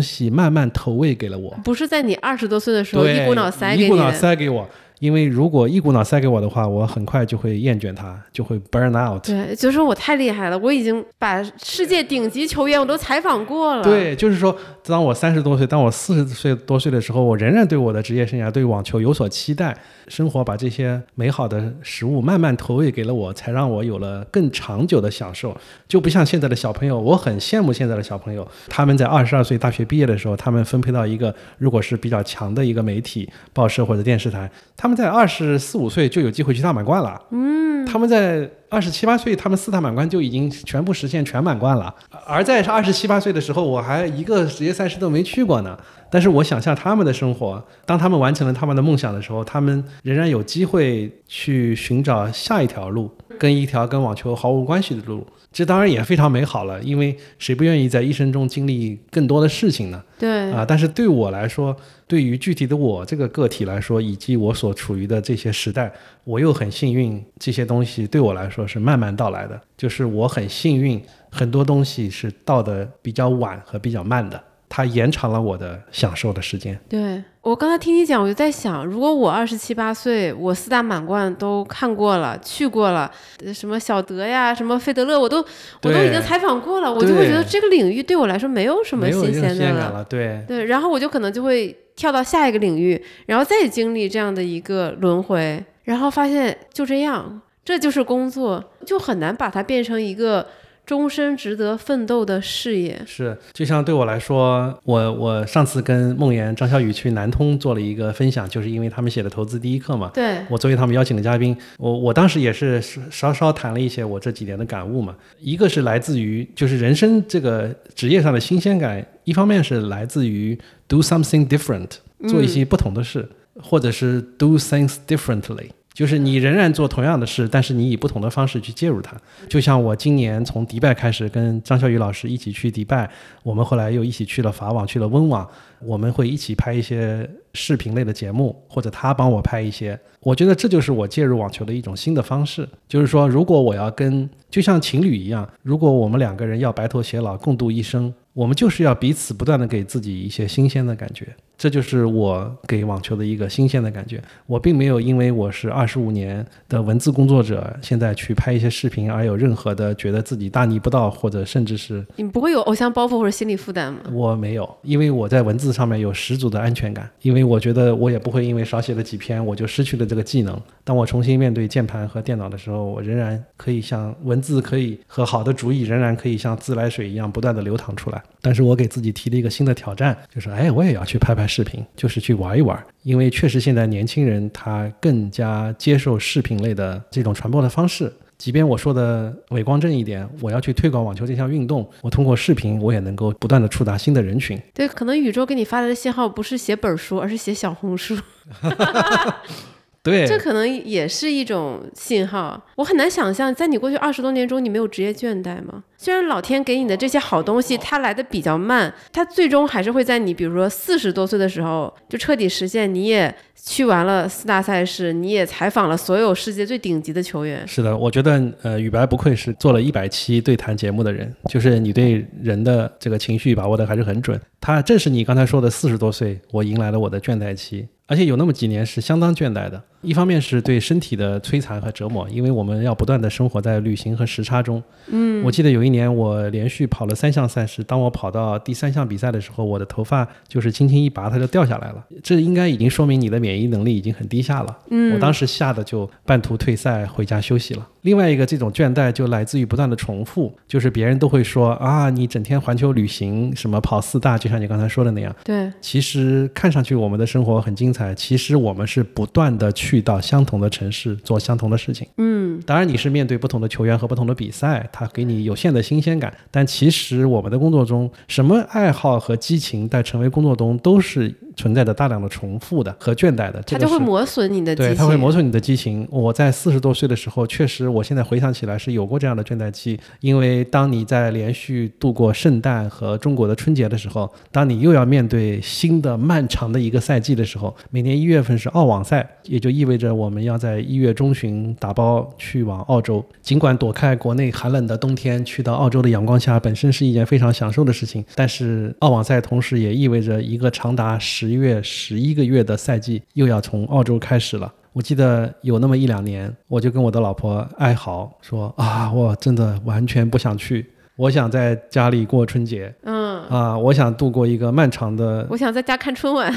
[0.00, 1.54] 西慢慢投喂给了我。
[1.62, 4.66] 不是在你二十多岁的时候，一股脑塞给你一股脑塞给我。
[5.00, 9.24] 因为如果一股脑塞给我的话，我很快就会厌倦它，就会 burn out。
[9.24, 19.76] 对，就是我太厉害了，我已经把世界顶级球员我都采访过了。，对，就是说，当我三十多岁，当我四十岁多岁的时候，我仍然对我的职业生涯、对网球有所期待。
[20.08, 25.54] 生活把这些美好的食物慢慢投喂给了我，才让我有了更长久的享受。
[25.86, 37.20] 就不像现在的小朋友，我很羡慕现在的小朋友，他们在二十二岁大学毕业的时候，他们分配到一个如果是比较强的一个媒体、报社或者电视台，他们在二十四五岁就有机会去大满贯了。
[37.30, 41.94] 嗯，他们在二十七八岁，他们四大满贯就已经全部实现全满贯了。
[42.26, 45.78] 而在二十七八岁的时候，我还一个职业赛事都没去过呢。
[46.10, 55.26] 但是我想象他们的生活，当他们完成了他们的梦想的时候，他们仍然有机会去寻找下一条路，跟一条跟网球毫无关系的路。
[55.50, 60.02] 这当然也非常美好了，因为谁不愿意在一生中经历更多的事情呢？
[60.18, 61.74] 对啊，但是对我来说，
[62.06, 65.90] 对于具体的我这个个体来说，以及我所处于的这些时代，
[66.24, 69.60] 我又很幸运，这些东西对我来说是慢慢到来的。
[69.76, 74.40] 就是我很幸运，很多东西是到的比较晚和比较慢的。
[74.68, 76.78] 它延长了我的享受的时间。
[76.88, 83.10] 对我刚才听你讲，我就在想，如果我二十七八岁，我四大满贯都看过了，去过了，
[83.54, 85.38] 什么小德呀，什么费德勒，我都
[85.82, 90.04] 我都已经采访过了，我就会觉得这个领域对我来说没有什么新鲜的了。
[90.04, 100.46] 对对，然后我就可能就会跳到下一个领域，然后再经历这样的一个轮回，然后发现就这样，这就是工作，就很难把它变成一个。
[100.88, 110.10] 终身值得奋斗的事业是，就像对我来说，我我上次跟梦妍、张小雨去南通做了一个分享，就是因为他们写的投资第一课嘛。
[110.14, 115.14] 对，我作为他们邀请的嘉宾，我我当时也是稍稍谈了一些我这几年的感悟嘛。
[115.38, 121.90] 一个是来自于就是人生这个职业上的新鲜感，一方面是来自于 do something different，
[122.26, 123.28] 做一些不同的事，
[123.60, 125.68] 或者是 do things differently。
[125.98, 129.20] 就是你仍然做同样的事，但是你以不同的方式去介入它。
[129.48, 133.10] 就像我今年从迪拜开始，跟张小雨老师一起去迪拜，
[133.42, 135.44] 我们后来又一起去了法网，去了温网，
[135.80, 139.98] 我们会一起拍一些视频类的节目，或者他帮我拍一些。
[140.20, 142.68] 我觉得这就是我介入网球的一种新的方式。
[142.86, 148.14] 就是说，如果我要跟就像情侣一样，如果我们两个人要白头偕老，共度一生。
[148.34, 151.26] 我们就是要彼此不断的给自己一些新鲜的感觉，
[151.58, 154.22] 这就是我给网球的一个新鲜的感觉。
[154.46, 163.98] 我并没有因为我是二十五年的文字工作者，现在去拍一些视频而有任何的觉得自己大逆不道，或者甚至是你不会有偶像包袱或者心理负担吗？
[164.12, 170.56] 我没有，因为我在文字上面有十足的安全感，因为我觉得我也不会因为少写了几篇我就失去了这个技能。
[170.84, 178.22] 当我重新面对键盘和电脑的时候，我仍然可以像文字可以和好的主意仍然可以像自来水一样不断的流淌出来。
[178.40, 182.78] 但是我给自己提了一个新的挑战，就是哎，我也要去拍拍视频，就是去玩一玩。
[183.02, 188.12] 因为确实现在年轻人他更加接受视频类的这种传播的方式。
[188.36, 194.56] 即便我说的伪光正一点，我要去推广网球这项运动，我通过视频我也能够不断的触达新的人群。
[194.72, 198.16] 对，可能宇宙给你发来的信号不是写本书，而是写小红书。
[200.02, 202.60] 对，这可能也是一种信号。
[202.76, 205.82] 我很难想象，在你过去二十多年中，你没有职业倦怠吗？
[205.98, 212.92] 虽然老天给你的这些好东西，它来的比较慢，它最终还是会在你，比如说四十多岁的时候，就彻底实现。
[212.94, 217.66] 你也去完了四大赛事，你也采访了所有世界最顶级的球员。
[217.66, 224.40] 是的，我觉得，呃，宇白不愧是做了一百期对谈节目的人，就是你对人的这个情绪把握的还是很准。
[224.60, 227.88] 他正是你刚才说的四十多岁，我迎来了我的倦怠期。
[228.08, 234.82] 而且有那么几年是相当倦怠的，一方面是对身体的摧残和折磨，因为我们要不断的生活在旅行和时差中。
[235.08, 242.04] 嗯，我记得有一年我连续跑了三项赛事，当我跑到第三项比赛的时候，我的头发就是轻轻一拔，它就掉下来了。
[242.22, 244.78] 这应该已经说明你的免疫能力已经很低下了。
[244.90, 247.86] 嗯，我当时吓得就半途退赛回家休息了。
[248.02, 255.34] 另外一个这种倦怠就来自于不断的重复，就是别人都会说啊，你整天环球旅行，什么跑四大，就像你刚才说的那样。
[255.44, 262.06] 对，其实看上去我们的生活很精彩，其实我们是不断的去到相同的城市做相同的事情。
[262.18, 266.32] 嗯，当然你是面对不同的球员和不同的比赛，它给你有限的新鲜感。
[266.50, 271.34] 但其实我们的工作中，什么爱好和激情在成为工作中都是。
[271.58, 276.06] 存在着大量的重复的和倦怠的，它就会磨损你的对，它会磨损你的激情。
[276.08, 279.98] 我在四十多岁的时候，确实，我现在回想起来是有过这样的倦怠期。
[280.20, 293.22] 因为当你在连续度过圣诞和中国的春节的时候，当你又要面对新的漫长的一个赛季的时候，每年一月份是澳网赛，也就意味着我们要在一月中旬打包去往澳洲。
[293.42, 301.58] 尽管躲开国内寒冷的冬天，去到澳洲的阳光下本身是一件非常享受的事情，但是澳网赛同时也意味着一个长达十。
[301.58, 304.72] 月十一个月的赛季又要从澳洲开始了。
[304.92, 310.86] 我记得有那么一两年，我就跟我的老婆哀嚎说：“啊，我真的完全不想去，
[311.16, 312.94] 我想在家里过春节。
[313.02, 315.44] 嗯，啊，我想度过一个漫长的……
[315.50, 316.52] 我想在家看春晚。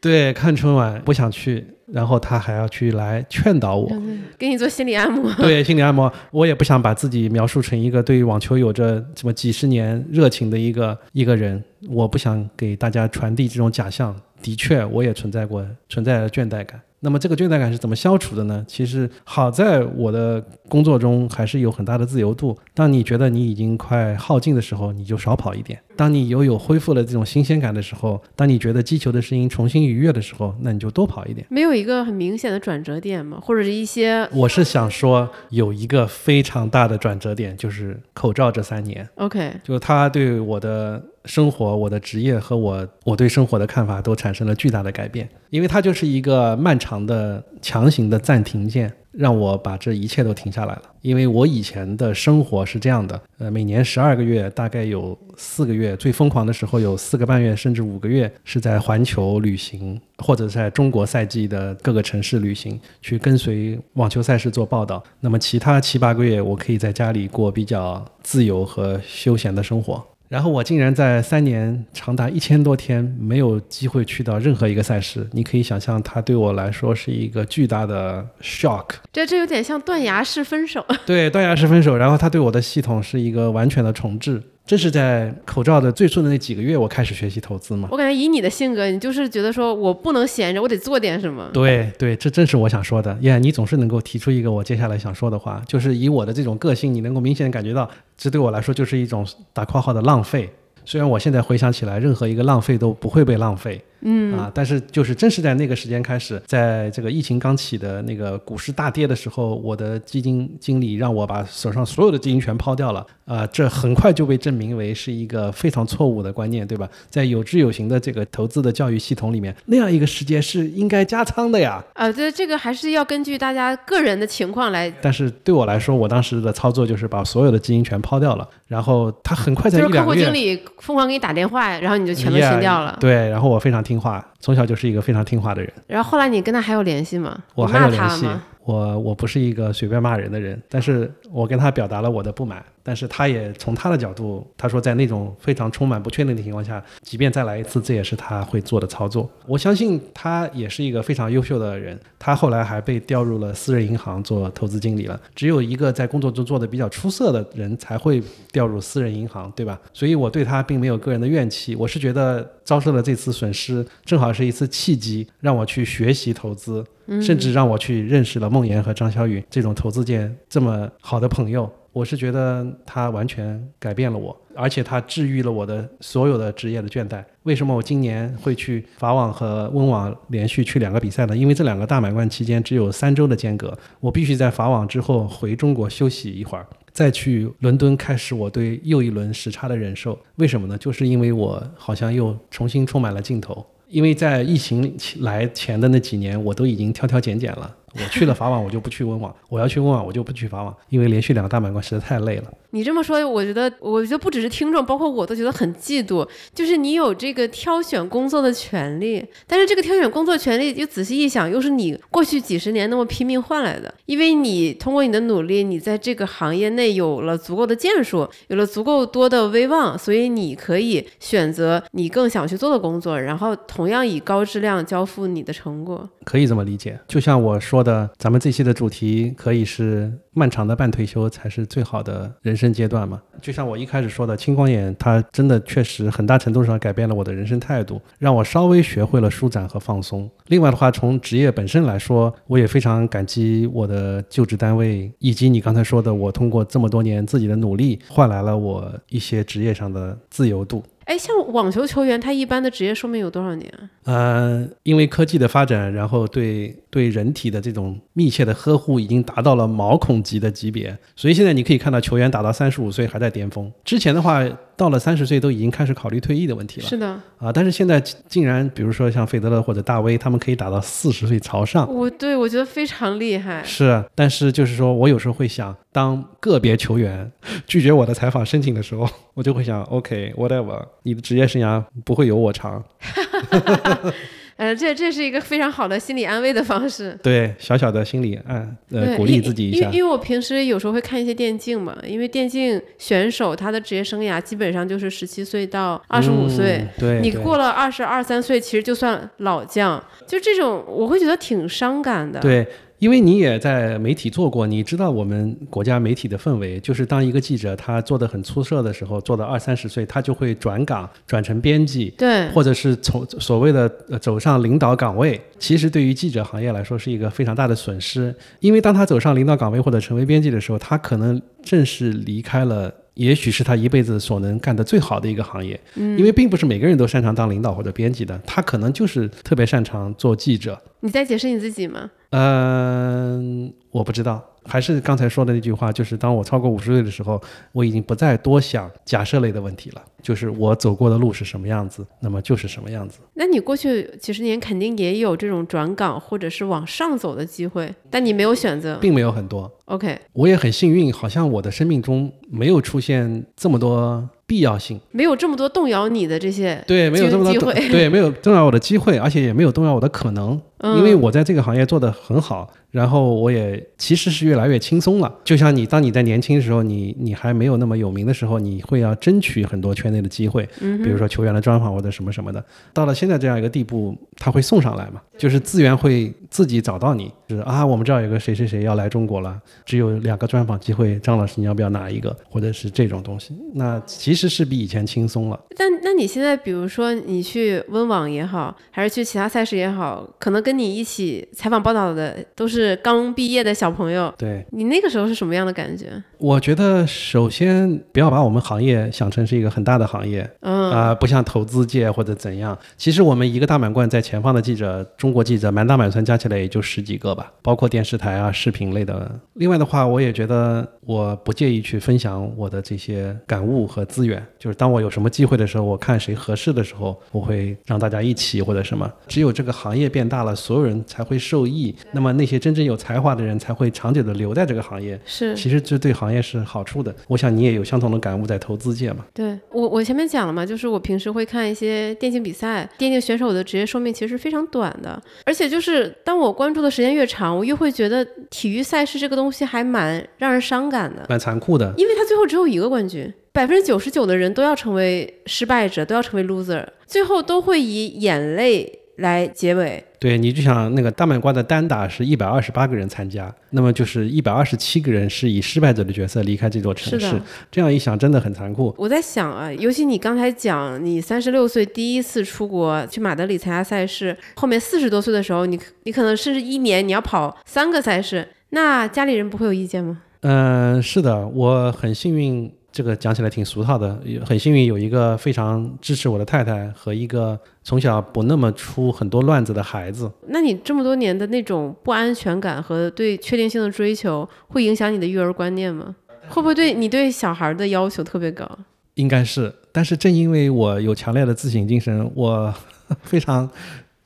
[0.00, 3.90] 对，看春晚 不想去。”然后他还要去来劝导我，
[4.38, 5.32] 给你做心理按摩。
[5.34, 14.14] 对，心理按摩，我也不想把自己描述成一个对于网球有着这么几十年热情的一个一个人，我不想给大家传递这种假象。
[14.40, 16.80] 的确，我也存在过存在的倦怠感。
[17.00, 18.64] 那么这个倦怠感是怎么消除的呢？
[18.68, 22.56] 其实好在我的工作中还是有很大的自由度。
[22.72, 31.44] 当你觉得你已经快耗尽的时候，你就少跑一点；当你又有恢复了这种新鲜感的时候，当你觉得击球的声音重新愉悦的时候，那你就多跑一点。
[31.50, 33.40] 没有一个很明显的转折点吗？
[33.42, 34.24] 或者是一些？
[34.30, 39.08] 我是想说有一个非常大的转折点，就是口罩这三年。
[39.16, 50.82] OK，就是它对我的生活、我的职业和我我对生活的看法都产生了巨大的改变，因为它就是一个漫长的强行的暂停键，让我把这一切都停下来了。
[51.00, 65.02] 因为我以前的生活是这样的，呃，每年十二个月，大概有四个月最疯狂的时候有四个半月甚至五个月是在环球旅行，或者在中国赛季的各个城市旅行，去跟随网球赛事做报道。
[65.20, 70.04] 那么其他七八个月，我可以在家里过比较自由和休闲的生活。
[70.28, 78.84] 然后我竟然在三年长达一千多天没有机会去到任何一个赛事，你可以想象，它对我来说是一个巨大的 shock。
[79.12, 80.84] 这这有点像断崖式分手。
[81.06, 84.42] 对，断崖式分手，然后它对我的系统是一个完全的重置。
[84.66, 87.88] 这是在口罩的最初的那几个月，我开始学习投资嘛。
[87.90, 91.48] 我感觉以你的性格，你就是觉得说我不能闲着，我得做点什么。
[91.54, 93.16] 对对，这正是我想说的。
[93.22, 100.52] 耶、你总是能够提出一个我接下来想说的话，就是以我的这种个性，你能够明显感觉到，这对我来说就是一种打括号的浪费。
[100.84, 116.88] 虽然我现在回想起来，任何一个浪费都不会被浪费，嗯啊，但是就是正是在那个时间开始，在这个疫情刚起的那个股市大跌的时候，我的基金经理让我把手上所有的基金全抛掉了，啊，这很快就被证明为是一个非常错误的观念，对吧？
[117.10, 121.84] 在有知有行的这个投资的教育系统里面，那样一个时间是应该加仓的呀。
[121.94, 132.96] 啊，对，这个还是要根据大家个人的情况来，但是对我来说，我当时的操作就是把所有的基金全抛掉了，然后他很快在就是客一两个月户经理疯狂给你打电话，然后你就全都清掉了。
[133.00, 135.72] 对，然后我非常听话，从小就是一个非常听话的人。
[135.86, 137.38] 然后后来你跟他还有联系吗？
[137.54, 138.26] 我还有联系
[138.68, 149.26] 我我不是一个随便骂人的人，但是我跟他表达了我的不满，但是他也从他的角度，他说在那种非常充满不确定的情况下，即便再来一次，这也是他会做的操作。
[149.46, 155.18] 我相信他也是一个非常优秀的人，他后来还被调入了私人银行做投资经理了。
[155.34, 159.80] 只有一个在工作中做的比较出色的人才会调入私人银行，对吧？
[159.94, 166.84] 所以我对他并没有个人的怨气，我是觉得遭受了这次损失，正好是一次契机，让我去学习投资。
[167.22, 171.70] 甚至让我去认识了孟岩和张小雨这种投资界这么好的朋友。
[171.90, 177.24] 我是觉得他完全改变了我，而且他治愈了我的所有的职业的倦怠。
[177.42, 181.36] 为什么我今年会去法网和温网连续去两个比赛呢？
[181.36, 186.64] 因为这两个大满贯期间只有三周的间隔，我必须在法网之后回中国休息一会儿。
[186.92, 190.78] 再去伦敦开始我对又一轮时差的忍受，为什么呢？
[190.78, 193.64] 就是因为我好像又重新充满了劲头。
[193.88, 197.74] 因为在疫情来前的那几年，我都已经挑挑拣拣了。
[197.94, 202.44] 我去了法网，我就不去温网；我要去温网，我就不去法网，因为连续两个大满贯实在太累了。
[202.70, 206.28] 你这么说，我觉得，我觉得不只是听众，包括我都觉得很嫉妒。
[206.54, 213.92] 就是你有这个挑选工作的权利，但是这个挑选工作权利，又仔细一想，又是你过去几十年那么拼命换来的。
[214.04, 226.06] 因为你通过你的努力，你在这个行业内有了足够的建树，有了足够多的威望，所以你可以选择你更想去做的工作，然后同样以高质量交付你的成果。
[226.24, 227.87] 可以这么理解，就像我说的，
[228.18, 233.20] 咱们这期的主题可以是漫长的半退休才是最好的人生阶段嘛。
[233.40, 240.28] 就像我一开始说的，青光眼它真的确实很大程度上改变了我的人生态度，让我稍微学会了舒展和放松。
[240.48, 250.82] 另外的话，从职业本身来说，我也非常感激我的就职单位，以及你刚才说的，我通过这么多年自己的努力，换来了我一些职业上的自由度。
[251.08, 253.88] 哎，像网球球员，他一般的职业寿命有多少年啊？
[254.04, 263.72] 呃，因为科技的发展，然后对对人体的这种密切的呵护已经达到了毛孔级的级别，所以现在你可以看到球员打到三十五岁还在巅峰。
[263.86, 264.46] 之前的话，
[264.78, 271.92] 到了三十岁都已经开始考虑退役的问题了是的，啊，但是现在竟然，比如说像费德勒或者大威，他们可以打到四十岁朝上。
[271.92, 273.60] 我对我觉得非常厉害。
[273.64, 277.28] 是，但是就是说我有时候会想，当个别球员
[277.66, 282.80] 拒绝我的采访申请的时候，我就会想，OK，whatever，、你的职业生涯不会有我长。
[284.58, 287.16] 呃，这这是一个非常好的心理安慰的方式。
[287.22, 289.96] 对，小小的心理嗯呃对鼓励自己一下因为。
[289.98, 296.78] 因为我平时有时候会看一些电竞嘛，因为电竞选手他的职业生涯基本上就是十七岁到二十五岁。
[296.78, 302.40] 嗯对，你过了二十二三岁，其实就算老将，就这种我会觉得挺伤感的。
[302.40, 302.66] 对，
[302.98, 315.40] 因为你也在媒体做过，你知道我们国家媒体的氛围，就是当一个记者他做的很出色的时候，做到二三十岁，他就会转岗，转成编辑，对，或者是从所谓的呃走上领导岗位。
[315.58, 322.92] 其实对于记者行业来说是一个非常大的损失，因为当他走上领导岗位或者成为编辑的时候，他可能正式离开了。
[323.18, 330.80] 也许是他一辈子所能干的最好的一个行业，嗯，因为并不是每个人都擅长当领导或者编辑的，他可能就是特别擅长做记者。
[331.00, 332.08] 你在解释你自己吗？
[332.30, 334.42] 嗯，我不知道。
[334.68, 337.40] 还是刚才说的那句话，就是当我超过五十岁的时候，
[337.72, 340.02] 我已经不再多想假设类的问题了。
[340.20, 343.20] 就是我走过的路是什么样子，那么就是什么样子。
[343.34, 349.70] 那你过去几十年肯定也有这种转岗或者是往上走的机会，但你没有选择，并没有很多。
[349.84, 362.68] OK，我也很幸运，好像我的生命中没有出现这么多必要性，没有这么多动摇你的这些对，没有这么多机会，对，没有动摇我的机会，而且也没有动摇我的可能，因为我在这个行业做得很好。
[362.90, 372.64] 然后我也其实是越来越轻松了，就像你当你在年轻的时候，你你还没有那么有名的时候，你会要争取很多圈内的机会，比如说球员的专访或者什么什么的。
[372.94, 385.60] 到了现在这样一个地步，他会送上来嘛，就是资源会自己找到你，就是啊，我们这儿有个谁谁谁要来中国了，只有两个专访机会，张老师你要不要拿一个，或者是这种东西，那其实是比以前轻松了。
[385.76, 392.77] 但那你现在比如说你去温网也好，还是去其他赛事也好，可能跟你一起采访报道的都是。
[392.78, 396.06] 是刚毕业的小朋友，对你那个时候是什么样的感觉？
[396.38, 402.78] 我觉得首先不要把我们行业想成是一个很大的行业，嗯啊，不像投资界或者怎样。
[402.96, 409.28] 其实我们一个大满贯在前方的记者，中国记者满打满算加起来也就十几个吧，包括电视台啊、视频类的。
[409.54, 419.10] 另外的话，我也觉得我不介意去分享我的这些感悟和资源，就是当我有什么机会的时候，我看谁合适的时候，我会让大家一起或者什么。
[419.26, 421.94] 只有这个行业变大了，所有人才会受益。
[422.12, 425.18] 那么那些真正有才华的人才会长久的留在这个行业。
[425.24, 427.14] 是，其实这对行业是好处的。
[427.26, 429.24] 我想你也有相同的感悟，在投资界嘛。
[429.34, 435.20] 对我，我前面讲了嘛，就是我平时会看一些电竞比赛，电竞选手的职业寿命其实非常短的。
[435.44, 441.92] 而且就是当我关注的时间越长，我越会觉得体育赛事这个东西还蛮让人伤感的，蛮残酷的。
[441.96, 449.00] 因为他最后只有一个冠军，百分之九十九的人都要成为失败者，都要成为 loser，最后都会以眼泪。
[449.18, 457.40] 来结尾，对，你就想那个大满贯的单打是一百二十八个人参加，那么就是一百二十七个人是以失败者的角色离开这座城市，
[457.70, 458.94] 这样一想真的很残酷。
[458.96, 470.22] 我在想啊，尤其你刚才讲，你三十六岁第一次出国去马德里参加赛事，后面四十多岁的时候，你你可能甚至一年你要跑三个赛事，那家里人不会有意见吗？
[470.42, 472.72] 嗯，是的，我很幸运。
[472.98, 480.28] 这个讲起来挺俗套的，很幸运有一个非常支持我的太太和一个从小不那么出很多乱子的孩子。
[480.48, 486.16] 那你这么多年的那种不安全感和对确定性的追求，会影响你的育儿观念吗？
[486.48, 488.68] 会不会对你对小孩的要求特别高？
[489.14, 492.74] 应该是，但是正因为我有强烈的自省精神，我
[493.22, 493.70] 非常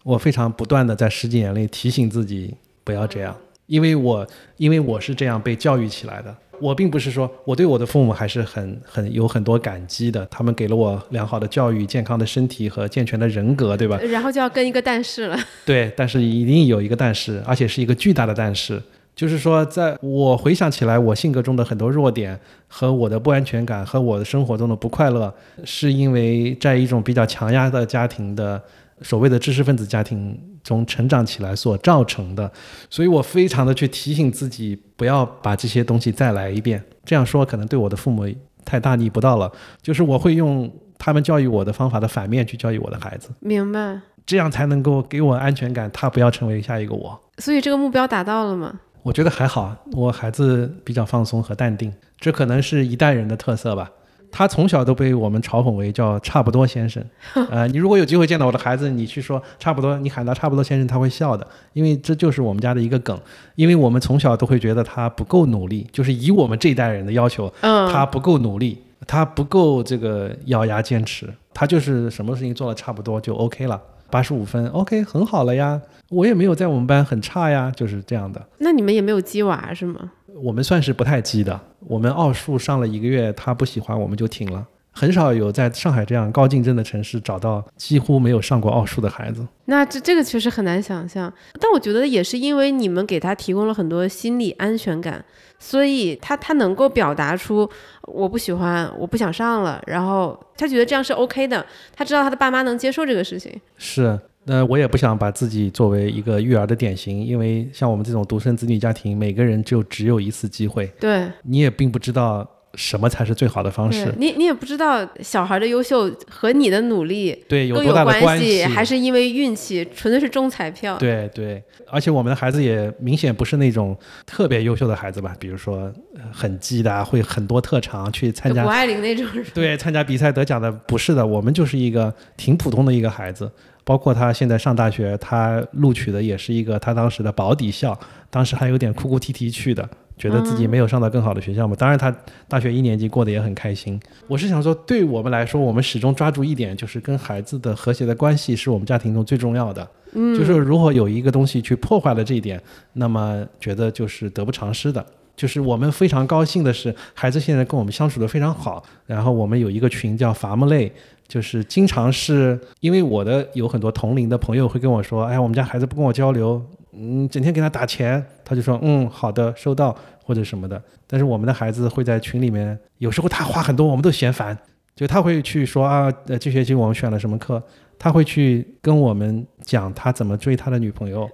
[0.02, 6.34] 我非常不断的在十几年内提醒自己不要这样，因为我因为我是这样被教育起来的。
[6.62, 13.98] 我并不是说我对我的父母还是很很有很多感激的，他们给了我良好的教育、健康的身体和健全的人格，对吧？
[13.98, 15.36] 然后就要跟一个但是了。
[15.66, 18.80] 对，但是一定有一个但是，而且是一个巨大的但是，
[19.16, 22.38] 就是说，在我回想起来，我性格中的很多弱点
[22.68, 25.34] 和我的不安全感和我的生活中的不快乐，
[25.64, 28.62] 是因为在一种比较强压的家庭的
[29.02, 30.38] 所谓的知识分子家庭。
[30.62, 32.50] 中成长起来所造成的，
[32.88, 36.82] 所以我非常的去提醒自己，不要把这些东西再来一遍。
[37.04, 38.26] 这样说可能对我的父母
[38.64, 39.50] 太大逆不道了，
[39.80, 43.30] 就是我会用他们教育我的方法的反面去教育我的孩子。
[43.40, 44.00] 明白。
[44.24, 47.20] 这样才能够给我安全感，他不要成为下一个我。
[47.38, 48.78] 所以这个目标达到了吗？
[49.02, 53.90] 我觉得还好，我孩子比较放松和淡定，这可能是一代人的特色吧。
[54.32, 57.04] 他从小都被我们嘲讽为叫差不多先生，
[57.50, 63.16] 呃，你如果有机会见到我的孩子，你去说差不多，你喊他差不多先生，他会笑的，因为这就是我们家的一个梗，
[63.54, 73.78] 因为我们从小都会觉得他不够努力，就是以我们这一代人的要求，他不够努力，他不够这个咬牙坚持，他就是什么事情做的差不多就 OK 了，
[74.10, 75.78] 八十五分 OK 很好了呀，
[76.08, 78.40] 我也没有在我们班很差呀，就是这样的。
[78.58, 80.12] 那你们也没有鸡娃是吗？
[80.42, 81.60] 我们算是不太激的。
[81.80, 84.66] 我们奥数上了一个月，他不喜欢，我们就停了。
[84.94, 89.46] 很少有在上海这样高竞争的城市找到几乎没有上过奥数的孩子。
[89.64, 91.32] 那这这个确实很难想象。
[91.58, 95.24] 但我觉得也是因为你们给他提供了很多心理安全感，
[95.58, 97.66] 所以他他能够表达出
[98.02, 101.64] 我不喜欢，我不想上了，然后他觉得这样是 OK 的。
[101.94, 103.58] 他知道他的爸妈能接受这个事情。
[103.78, 104.18] 是。
[104.44, 114.12] 那我也不想把自己作为一个育儿的典型，因为像我们这种独生子女家庭，每个人就只有一次机会，对，你也并不知道什么才是最好的方式。
[114.18, 118.64] 你你也不知道小孩的优秀和你的努力对，有多大的关关系？
[118.64, 120.96] 还是因为运气，纯粹是中彩票。
[120.98, 129.24] 对对，而且我们的孩子也明显不是那种特别优秀的孩子吧，比如说呃很鸡的啊，会很多特长去参加就谷爱凌那种
[129.54, 133.48] 对，参加比赛得奖的不是的，我们就是一个挺普通的一个孩子。
[133.84, 137.98] 包括他现在上大学，他录取的也是一个他当时的保底校，
[138.30, 141.74] 当时还有点哭哭啼啼去的，觉得自己没有上到更好的学校嘛。
[141.76, 142.14] 当然，他
[142.48, 144.00] 大学一年级过得也很开心。
[144.28, 149.86] 我是想说，对我们来说，我们始终抓住一点，就是跟孩子的和谐的关系是我们家庭中最重要的。
[150.14, 152.60] 嗯，就是如果有一个东西去破坏了这一点，
[152.92, 155.04] 那么觉得就是得不偿失的。
[155.34, 158.84] 就是我们非常高兴的是，孩子现在跟我们相处的非常好。
[159.06, 160.92] 然后我们有一个群叫“伐木类”，
[161.32, 166.62] 就是经常是因为我的有很多同龄的朋友会跟我说：“哎，我们家孩子不跟我交流，
[166.92, 174.54] 嗯，整天给他打钱。”他就说：“嗯，好的，收到，或者什么的。”但是我们的孩子会在群里面，有时候他话很多，我们都嫌烦。
[174.94, 177.62] 就他会去说啊，呃，这学期我们选了什么课，
[177.98, 181.26] 他会去跟我们讲他怎么追他的女朋友。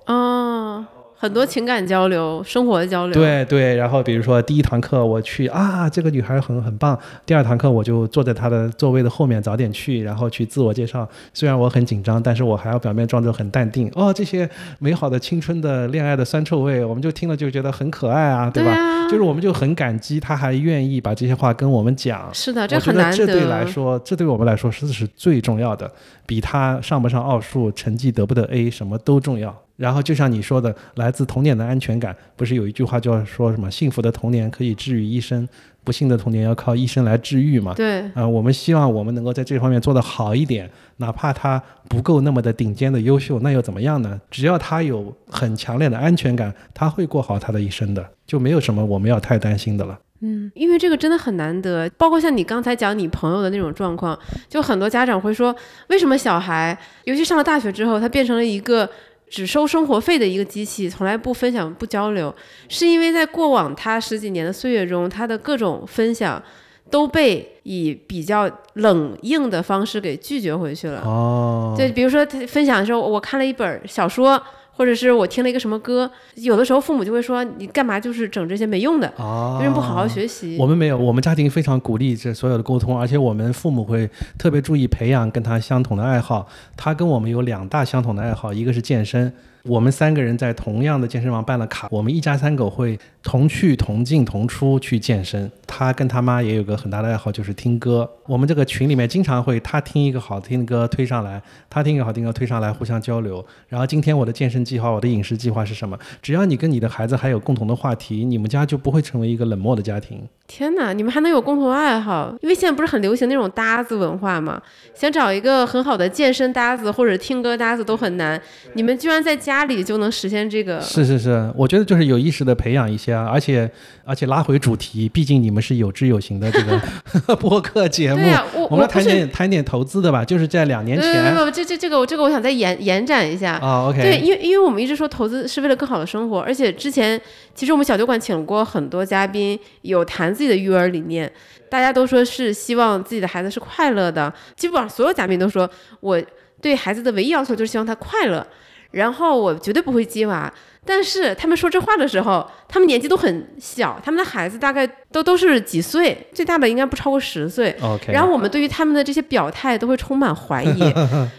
[1.21, 6.97] 很多情感交流、生活的交流。，对对，然后比如说第一堂课我去啊，这个女孩很很棒。
[7.27, 11.09] 第二堂课我就坐在她的座位的后面早点去，然后去自我介绍。
[11.35, 13.91] 虽然我很紧张，但是我还要表面装作很淡定。
[13.97, 14.49] 哦，这些
[14.79, 18.71] 美好的青春的恋爱的酸臭味，我们就听了就觉得很可爱啊，对吧？
[18.71, 22.33] 啊，就是我们就很感激她还愿意把这些话跟我们讲。
[22.33, 23.49] 是的，这很难得这对得。
[23.49, 25.91] 来说，这对我们来说是是最重要的，
[26.27, 29.53] 比她上不上奥数、成绩得不得 A 什么都重要。
[29.79, 35.49] 然后就像你说的，来自童年的安全感，不是有一句话叫说什么“幸福的童年可以治愈一生，
[35.85, 37.75] 不幸的童年要靠一生来治愈”嘛？
[37.75, 44.21] 对，啊、我们希望我们能够在这方面做得好一点，哪怕他不够那么的顶尖的优秀，那又怎么样呢？
[44.29, 49.97] 只要他有很强烈的安全感，他会过好他的一生的，就没有什么我们要太担心的了。
[50.21, 54.19] 嗯，因为这个真的很难得，包括像你刚才讲你朋友的那种状况，
[54.49, 55.55] 就很多家长会说，
[55.91, 58.91] 为什么小孩，尤其上了大学之后，他变成了一个
[59.31, 62.35] 只收生活费的一个机器，从来不分享、不交流，
[62.69, 66.43] 是因为在过往他十几年的岁月中，他的各种分享
[66.91, 71.03] 都被以比较冷硬的方式给拒绝回去了。
[71.03, 74.43] 哦，对，比如说他分享的时候，我看了一本小说，
[74.79, 80.57] 或者是我听了一个什么歌，有的时候父母就会说，你干嘛就是整这些没用的，哦，为什么不好好学习？
[80.57, 84.09] 我们没有，我们家庭非常鼓励这所有的沟通，而且我们父母会
[84.39, 86.49] 特别注意培养跟他相同的爱好。
[86.77, 89.33] 他跟我们有两大相同的爱好，一个是健身。
[89.65, 95.51] 我们三个人在同样的健身房办了卡，我们一家三口会同去同进同出去健身。
[95.67, 98.09] 他跟他妈也有个很大的爱好，就是听歌。
[98.27, 103.45] 我们这个群里面经常会他听一个好听的歌推上来，他听一个好听的歌推上来，互相交流。
[103.69, 105.99] 然后今天我的健身计划，我的饮食计划是什么？
[106.23, 110.27] 只要你跟你的孩子还有共同的话题，你们家就不会成为一个冷漠的家庭。
[110.47, 112.35] 天哪，你们还能有共同爱好？
[112.41, 114.61] 因为现在不是很流行那种搭子文化吗，
[114.95, 118.41] 想找一个很好的健身搭子或者听歌搭子都很难。
[118.73, 123.69] 你们居然在家里就能实现这个，是是是，我觉得就是有意识的培养一些啊，而且
[124.05, 129.03] 而且拉回主题，毕竟你们是有知有行的这个 播客节目，对呀、我我们谈。
[129.09, 133.53] 点谈点投资的吧，就是在两年不前不不，这这这个我这个我想再延延展一下。
[133.55, 137.19] 啊，OK，对，因为因为我们一直说投资是为了更好的生活，而且之前
[137.55, 141.33] 其实我们小酒馆请过很多嘉宾，有谈自己的育儿理念，
[141.71, 145.67] 大家都说是希望自己的孩子是快乐的，基本上所有嘉宾都说，
[146.01, 146.23] 我
[146.61, 148.47] 对孩子的唯一要求就是希望他快乐，
[148.91, 150.53] 然后我绝对不会鸡娃。
[150.85, 157.77] 但是他们说这话的时候，他们年纪都很小，他们的孩子大概都都是几岁，最大的应该不超过十岁。
[157.83, 160.79] OK，然后我们对于他们的这些表态都会充满怀疑，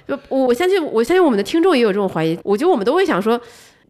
[0.07, 2.37] 就我相信，我相信我们的听众也有这种怀疑。
[2.43, 3.41] 我觉得我们都会想说，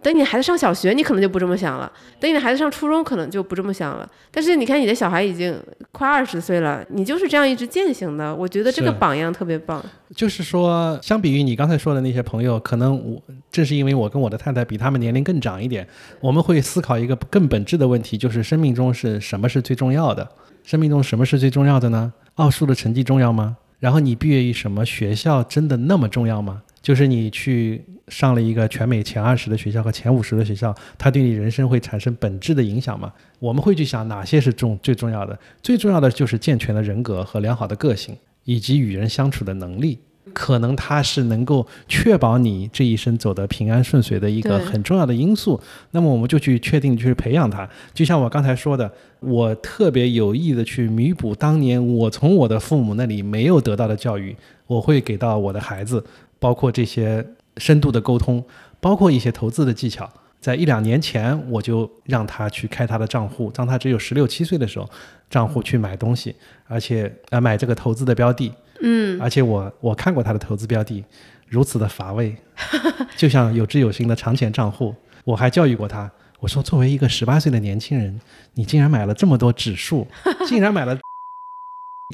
[0.01, 4.09] 等你孩子上小学，你可能就不这么想了；等你的孩子上初中，可能就不这么想了。
[4.31, 5.57] 但是你看，你的小孩已经
[5.91, 8.33] 快二十岁了，你就是这样一直践行的。
[8.33, 9.83] 我觉得这个榜样特别棒。
[10.15, 13.21] 就是说，相比于你刚才说的那些朋友，可能我
[13.51, 15.87] 正是因为我跟我的太太比他们年龄更长一点，
[16.21, 20.27] 我们会思考一个更本质的问题，就是生命中是什么是最重要的？
[20.63, 22.13] 生命中什么是最重要的呢？
[22.35, 23.57] 奥数的成绩重要吗？
[23.79, 26.61] 然后你毕业于什么学校真的那么重要吗？
[26.81, 33.11] 就是你去上了一个全美前二十的学校和前五十的学校，它对你人生会产生本质的影响吗？
[33.39, 35.37] 我们会去想哪些是重最重要的？
[35.61, 38.15] 最重要的就是健全的人格和良好的个性，
[38.45, 39.99] 以及与人相处的能力。
[40.31, 45.59] 可能它是能够确保你这一生走得平安顺遂的一个很重要的因素。
[45.89, 47.67] 那么我们就去确定去培养它。
[47.95, 54.35] 就像我刚才说的，我特别有意的去弥补当年我从我的父母那里没有得到的教育，
[54.67, 56.03] 我会给到我的孩子，
[56.39, 57.25] 包括这些
[57.57, 58.43] 深度的沟通，
[58.79, 60.09] 包括一些投资的技巧。
[60.39, 64.89] 在一两年前，我就让他去开他的账户，当他只有十六七岁的时候，
[65.29, 66.33] 账户去买东西，
[66.65, 71.03] 而且呃买这个投资的标的，嗯，而且我我看过他的投资标的，
[71.45, 72.33] 如此的乏味，
[73.17, 74.95] 就像有志有行的长钱账户。
[75.25, 76.09] 我还教育过他，
[76.39, 78.17] 我说作为一个十八岁的年轻人，
[78.53, 80.07] 你竟然买了这么多指数，
[80.47, 80.97] 竟然买了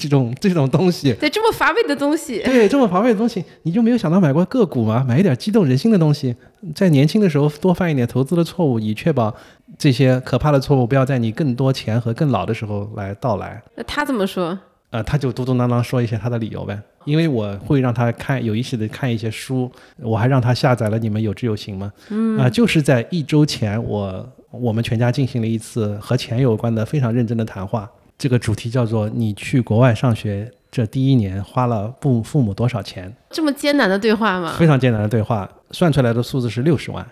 [0.01, 5.05] 这种这种东西，对，这么乏味的东西，对，这么乏味的东西，你就没有想到买过个股吗？
[5.07, 6.35] 买一点激动人心的东西，
[6.73, 9.33] 在年轻的时候多犯一点投资的错误，以确保
[9.77, 13.61] 这些可怕的错误不要在你更多钱和更老的时候来到来。
[13.75, 14.57] 那他怎么说？
[14.91, 19.69] 呃，他就嘟嘟囔囔说一些他的理由呗，因为我会让他看有意识的看一些书，
[20.01, 34.55] 我还让他下载了你们有知有行吗，嗯，啊、就是在一周前我我们全家进行了一次和钱有关的非常认真的谈话，这个主题叫做你去国外上学这第一年花了父父母多少钱，这么艰难的对话吗？
[34.57, 37.05] 非常艰难的对话，算出来的数字是六十万，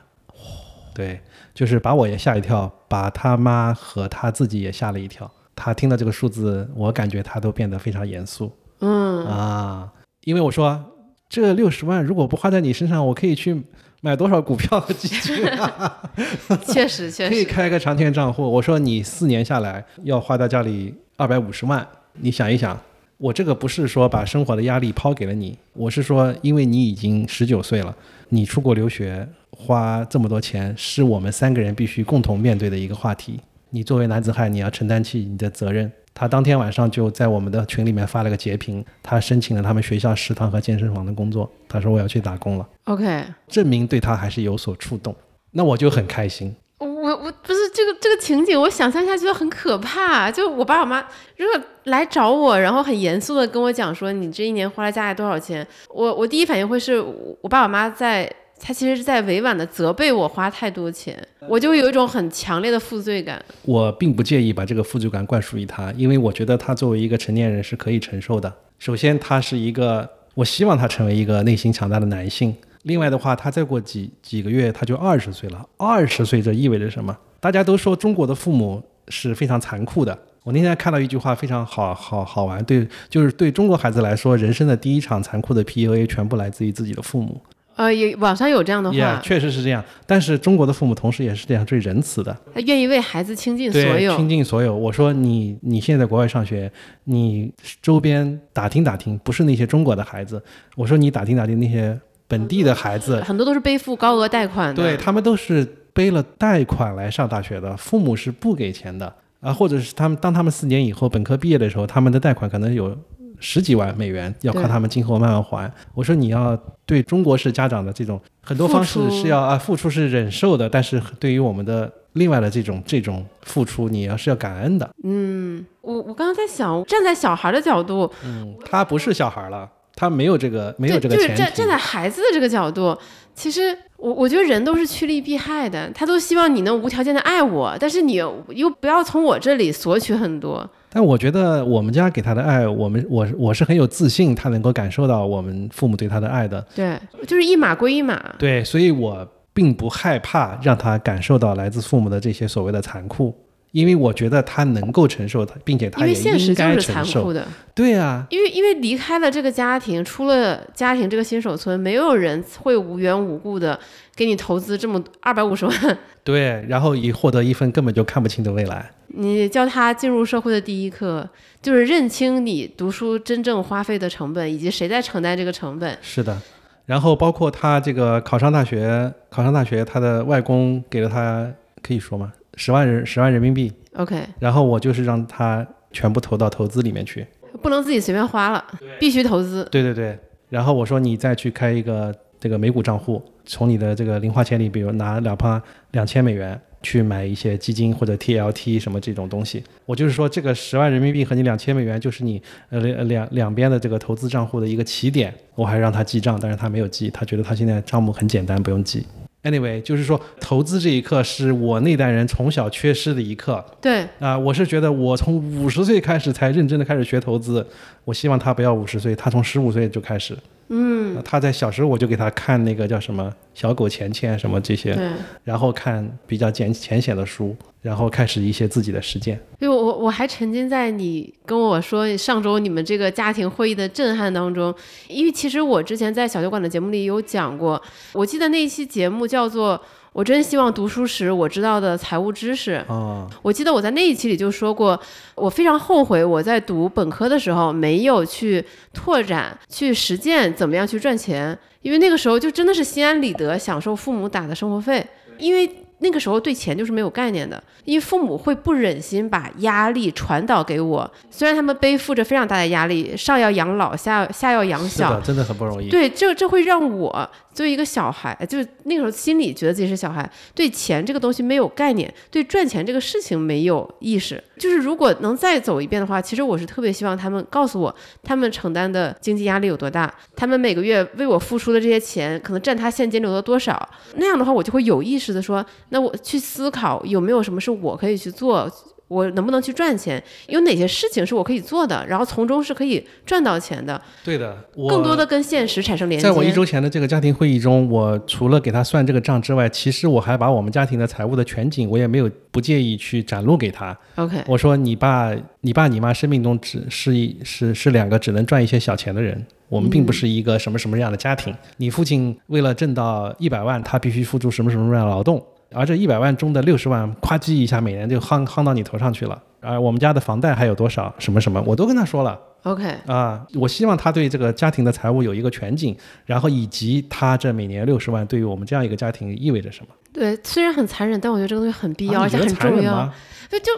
[0.93, 1.19] 对，
[1.53, 5.29] 就是把我也吓一跳，把他妈和他自己也吓了一跳。
[5.55, 8.51] 他听到这个数字，我感觉他都变得非常严肃。
[8.79, 9.91] 嗯，啊，
[10.23, 10.83] 因为我说
[11.29, 13.63] 这六十万如果不花在你身上，我可以去
[14.05, 16.11] 买多少股票和基金啊？
[16.67, 18.43] 确实确可以，开个长天账户。
[18.43, 21.87] 我说你四年下来要花到家里二百五十万，
[22.19, 22.77] 你想一想，
[23.17, 27.95] 我这个不是说把生活的压力抛给了你，我是说因为你已经十九岁了，
[28.27, 33.39] 你出国留学花这么多钱，是我们三个人必须共同面对的一个话题。
[33.69, 35.89] 你作为男子汉，你要承担起你的责任。
[36.15, 41.49] 他当天晚上就在我们的群里面发了个截屏，他申请了他们学校食堂和健身房的工作。
[41.67, 45.15] 他说我要去打工了，OK，证明对他还是有所触动。
[45.51, 46.55] 那我就很开心。
[46.77, 50.29] 我我不是这个这个情景，我想象一下觉得很可怕。
[50.29, 50.99] 就我爸我妈
[51.37, 58.31] 如果来找我，然后很严肃的跟我讲说你这一年花了家里多少钱，我我第一反应会是我我爸我妈在。
[58.59, 63.43] 他其实是在委婉的责备我花太多钱，我就有一种很强烈的负罪感。
[63.63, 68.53] 我并不介意把这个负罪感灌输于他，因为我觉得他作为一个成年人是可以承受的。
[68.79, 72.55] 首先，他是一个，我希望他成为一个内心强大的男性。
[72.83, 75.65] 另外的话，他再过几几个月他就二十岁了。
[75.77, 77.17] 二十岁这意味着什么？
[77.39, 80.17] 大家都说中国的父母是非常残酷的。
[80.43, 87.41] 我那天看到一句话非常好好好玩，对，就是对中国孩子来说，人生的第一场残酷的 PUA 全部来自于自己的父母。
[87.75, 89.83] 呃，也网上有这样的话 Yeah，确实是这样。
[90.05, 92.35] 但是中国的父母同时也是世界上最仁慈的。
[92.53, 94.15] 他愿意为孩子倾尽所，有。
[94.15, 94.75] 倾尽所有。
[94.75, 96.71] 我说你你现在在国外上学，
[97.05, 97.51] 你
[97.81, 100.41] 周边打听打听，不是那些中国的孩子，
[100.75, 104.81] 我说你打听打听那些本地的孩子，很多都是背负高额贷款的。
[104.81, 112.97] 对他们都是背了贷款来上大学的，父母是不给钱的啊，或者是他们当他们四年以后本科毕业的时候，他们的贷款可能有。
[113.45, 115.69] 十几万美元要靠他们今后慢慢还。
[115.93, 124.89] 我说你要对中国式家长的这种很多方式是要啊付出是忍受的，但是对于我们的另外的这种这种付出，你要是要感恩的。
[125.03, 131.35] 嗯，我我刚刚在想，站在小孩的角度，嗯，他不是小孩了，他没有这个没有这对，就是。
[131.35, 132.97] 站站在孩子的这个角度，
[133.35, 140.69] 其实我我觉得人都是趋利避害的，他都希望你能无条件的爱我，但是你又又不要从我这里索取很多。
[140.93, 146.63] 但我觉得我们家给他的爱，我们我我是很有自信，他能够感受到我们父母对他的爱的。
[146.75, 148.35] 对，就是一码归一码。
[148.37, 153.35] 对，所以我并不害怕让他感受到来自父母的这些所谓的残酷，
[153.73, 157.23] 因为我觉得他能够承受他，并且他也因为现实应该就是残承受。
[157.23, 163.77] 酷的，对啊，因为因为离开了这个家庭，出了家庭这个新手村，没有人会无缘无故的
[164.15, 168.91] 给你投资这么二百五十万，对，然后以获得一份根本就看不清的未来。
[169.07, 171.27] 你教他进入社会的第一课，
[171.59, 175.97] 就是认清你读书真正花费的成本，以及谁在承担这个成本。
[175.99, 176.39] 是的，
[176.85, 181.51] 然后包括他这个考上大学，考上大学，他的外公给了他
[181.81, 182.31] 可以说吗？
[182.55, 187.25] 十万人十万人民币，OK，然后我就是让他全部投到投资里面去。
[187.61, 188.63] 不能自己随便花了，
[188.99, 189.67] 必须投资。
[189.71, 190.17] 对对对，
[190.49, 199.63] 然后我说你再去开一个这个美股账户，从你的这个零花钱里，比如拿两趴两千美元去买一些基金或者 TLT 什么这种东西。
[199.85, 205.33] 我就是说，这个十万人民币和你两千美元就是你呃两两两边的这个投资账户的一个起点。
[205.55, 209.05] 我还让他记账，但是他没有记，他觉得他现在账目很简单，不用记。
[209.43, 213.63] Anyway，就是说投资这一课是我那代人从小缺失的一课。
[213.81, 217.65] 对，啊、我是觉得我从五十岁开始才认真的开始学投资，
[218.05, 220.37] 我希望他不要五十岁，他从十五岁就开始。
[220.69, 225.09] 嗯，他在小时候我就给他看那个叫什么《小狗钱钱》什么这些，对，
[225.43, 229.39] 然后看比较简浅显的书，然后开始一些自己的实践。
[229.59, 234.73] 因为我我还沉浸在你跟我说上周你们这个家庭会议的震撼当中，
[235.07, 237.81] 因为其实我之前在小酒馆的节目里有讲过，
[238.13, 239.79] 我记得那一期节目叫做。
[240.13, 242.83] 我真希望读书时我知道的财务知识。
[242.87, 244.99] 哦，我记得我在那一期里就说过，
[245.35, 255.05] 我非常后悔我在读本科的时候没有去拓展、去实践怎么样去赚钱，因为那个时候就真的是心安理得享受父母打的生活费，
[255.39, 265.89] 因为那个时候对钱就是没有概念的，因为父母会不忍心把压力传导给我，虽然他们背负着非常大的压力，上要养老，下下要养小，真的很不容易。
[265.89, 274.43] 对，这这会让我作为一个小孩，就是那个时候心里觉得自己是小孩，对钱这个东西没有概念，对赚钱这个事情没有意识。
[274.57, 283.89] 就是如果能再走一遍的话，其实我是特别希望他们告诉我，他们承担的经济压力有多大，他们每个月为我付出的这些钱，可能占他现金流的多少。
[284.15, 288.71] 那样的话，我就会有意识的说，那我去思考有没有什么是我可以去做。
[289.07, 290.21] 我能不能去赚钱？
[290.47, 292.05] 有哪些事情是我可以做的？
[292.07, 294.01] 然后从中是可以赚到钱的。
[294.23, 296.23] 对的，我更多的跟现实产生连接。
[296.23, 303.95] 在我一周前的这个家庭会议中，我除了给他算这个账之外，其实我还把我们家庭的财务的全景，我也没有不介意去展露给他。
[304.15, 305.31] OK，我说你爸、
[305.61, 311.53] 你爸、你妈生命中只是一是是两个只能赚一些小钱的人，我们并不是一个什么什么样的家庭。
[311.77, 315.43] 你父亲为了挣到一百万，他必须付出什么什么样的劳动，
[315.73, 319.41] 而这一百万中的六十万，咵叽一下每年就夯夯到你头上去了。
[319.61, 321.13] 而我们家的房贷还有多少？
[321.17, 322.39] 什么什么，我都跟他说了。
[322.63, 325.95] OK，啊，我希望他对这个家庭的财务有一个全景，
[326.25, 329.87] 然后以及他这每年六十万对于我们这样一个家庭意味着什么。
[330.13, 333.11] 对，虽然很残忍，但我觉得这个东西很必要，而且很重要。
[333.49, 333.71] 就就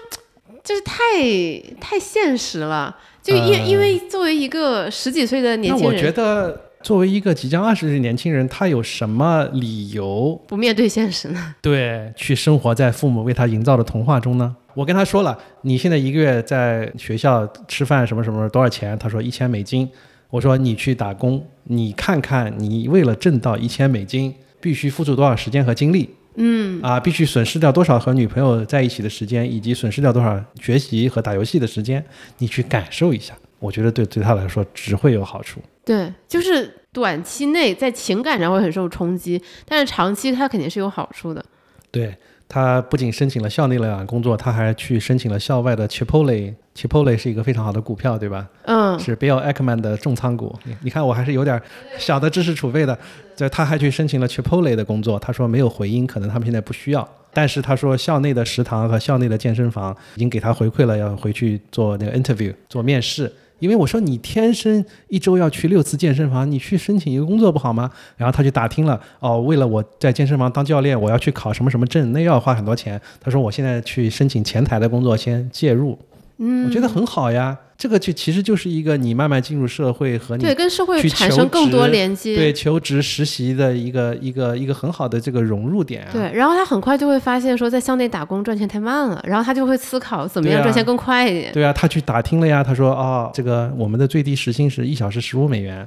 [0.64, 0.96] 就是太
[1.80, 2.96] 太现实了。
[3.24, 11.56] 就因、因为作为一个十几岁的年轻那我觉，得，作为一个即将二十岁的年轻人，他有什么理由不面对现实呢？
[11.60, 14.56] 对去生活在父母为他营造的童话中呢？
[14.76, 18.96] 我跟他说了，你现在一个月在学校吃饭什么什么多少钱？
[19.00, 19.90] 他说一千美金。
[20.30, 24.32] 我说你去打工，你看看你为了挣到一千美金，
[24.62, 26.12] 必须付出多少时间和精力。
[26.36, 32.06] 嗯啊，必须损失掉多少和女朋友在一起的时间，以及损失掉多少学习和打游戏的时间，
[32.38, 33.34] 你去感受一下。
[33.66, 35.59] 我觉得对对他来说只会有好处。
[35.84, 41.43] 对，就是短期内在情感上会很受冲击，但是长期他肯定是有好处的。
[41.91, 42.16] 对
[42.47, 46.53] 他不仅申请了校内的工作，他还去申请了校外的 Chipotle。
[46.76, 48.45] Chipotle 是一个非常好的股票，对吧？
[48.63, 50.53] 嗯，是 Bill Ackman 的重仓股。
[50.66, 51.59] 你你看，我还是有点
[51.97, 52.97] 小的知识储备的。
[53.38, 57.07] 对，他还去申请了 Chipotle 的工作，他说没有回音，可能他们现在不需要。
[57.34, 63.32] 但是他说校内的食堂和校内的健身房已经给他回馈了，要回去做那个 interview 做面试。
[63.60, 67.89] 因为我说你天生一周要去六次健身房，你去申请一个工作不好吗？
[68.18, 72.99] 然后他去打听了，哦，为了我在健身房当教练，我要去考什么什么证，那要花很多钱。
[73.20, 75.97] 他说我现在去申请前台的工作，先介入。
[76.38, 77.58] 嗯，我觉得很好呀。
[77.78, 82.36] 这个就其实就是一个你慢慢进入社会和你对，跟社会产生更多连接。
[82.36, 86.10] 对求职实习的一个一个一个很好的这个融入点啊。
[86.14, 91.52] 对，然后他很快就会发现说，在校内打工赚钱太慢了，然后他就会思考怎么样赚钱更快一点。
[91.52, 95.86] 对啊，他去打听了呀，他说哦，这个我们的最低时薪是一小时十五美元。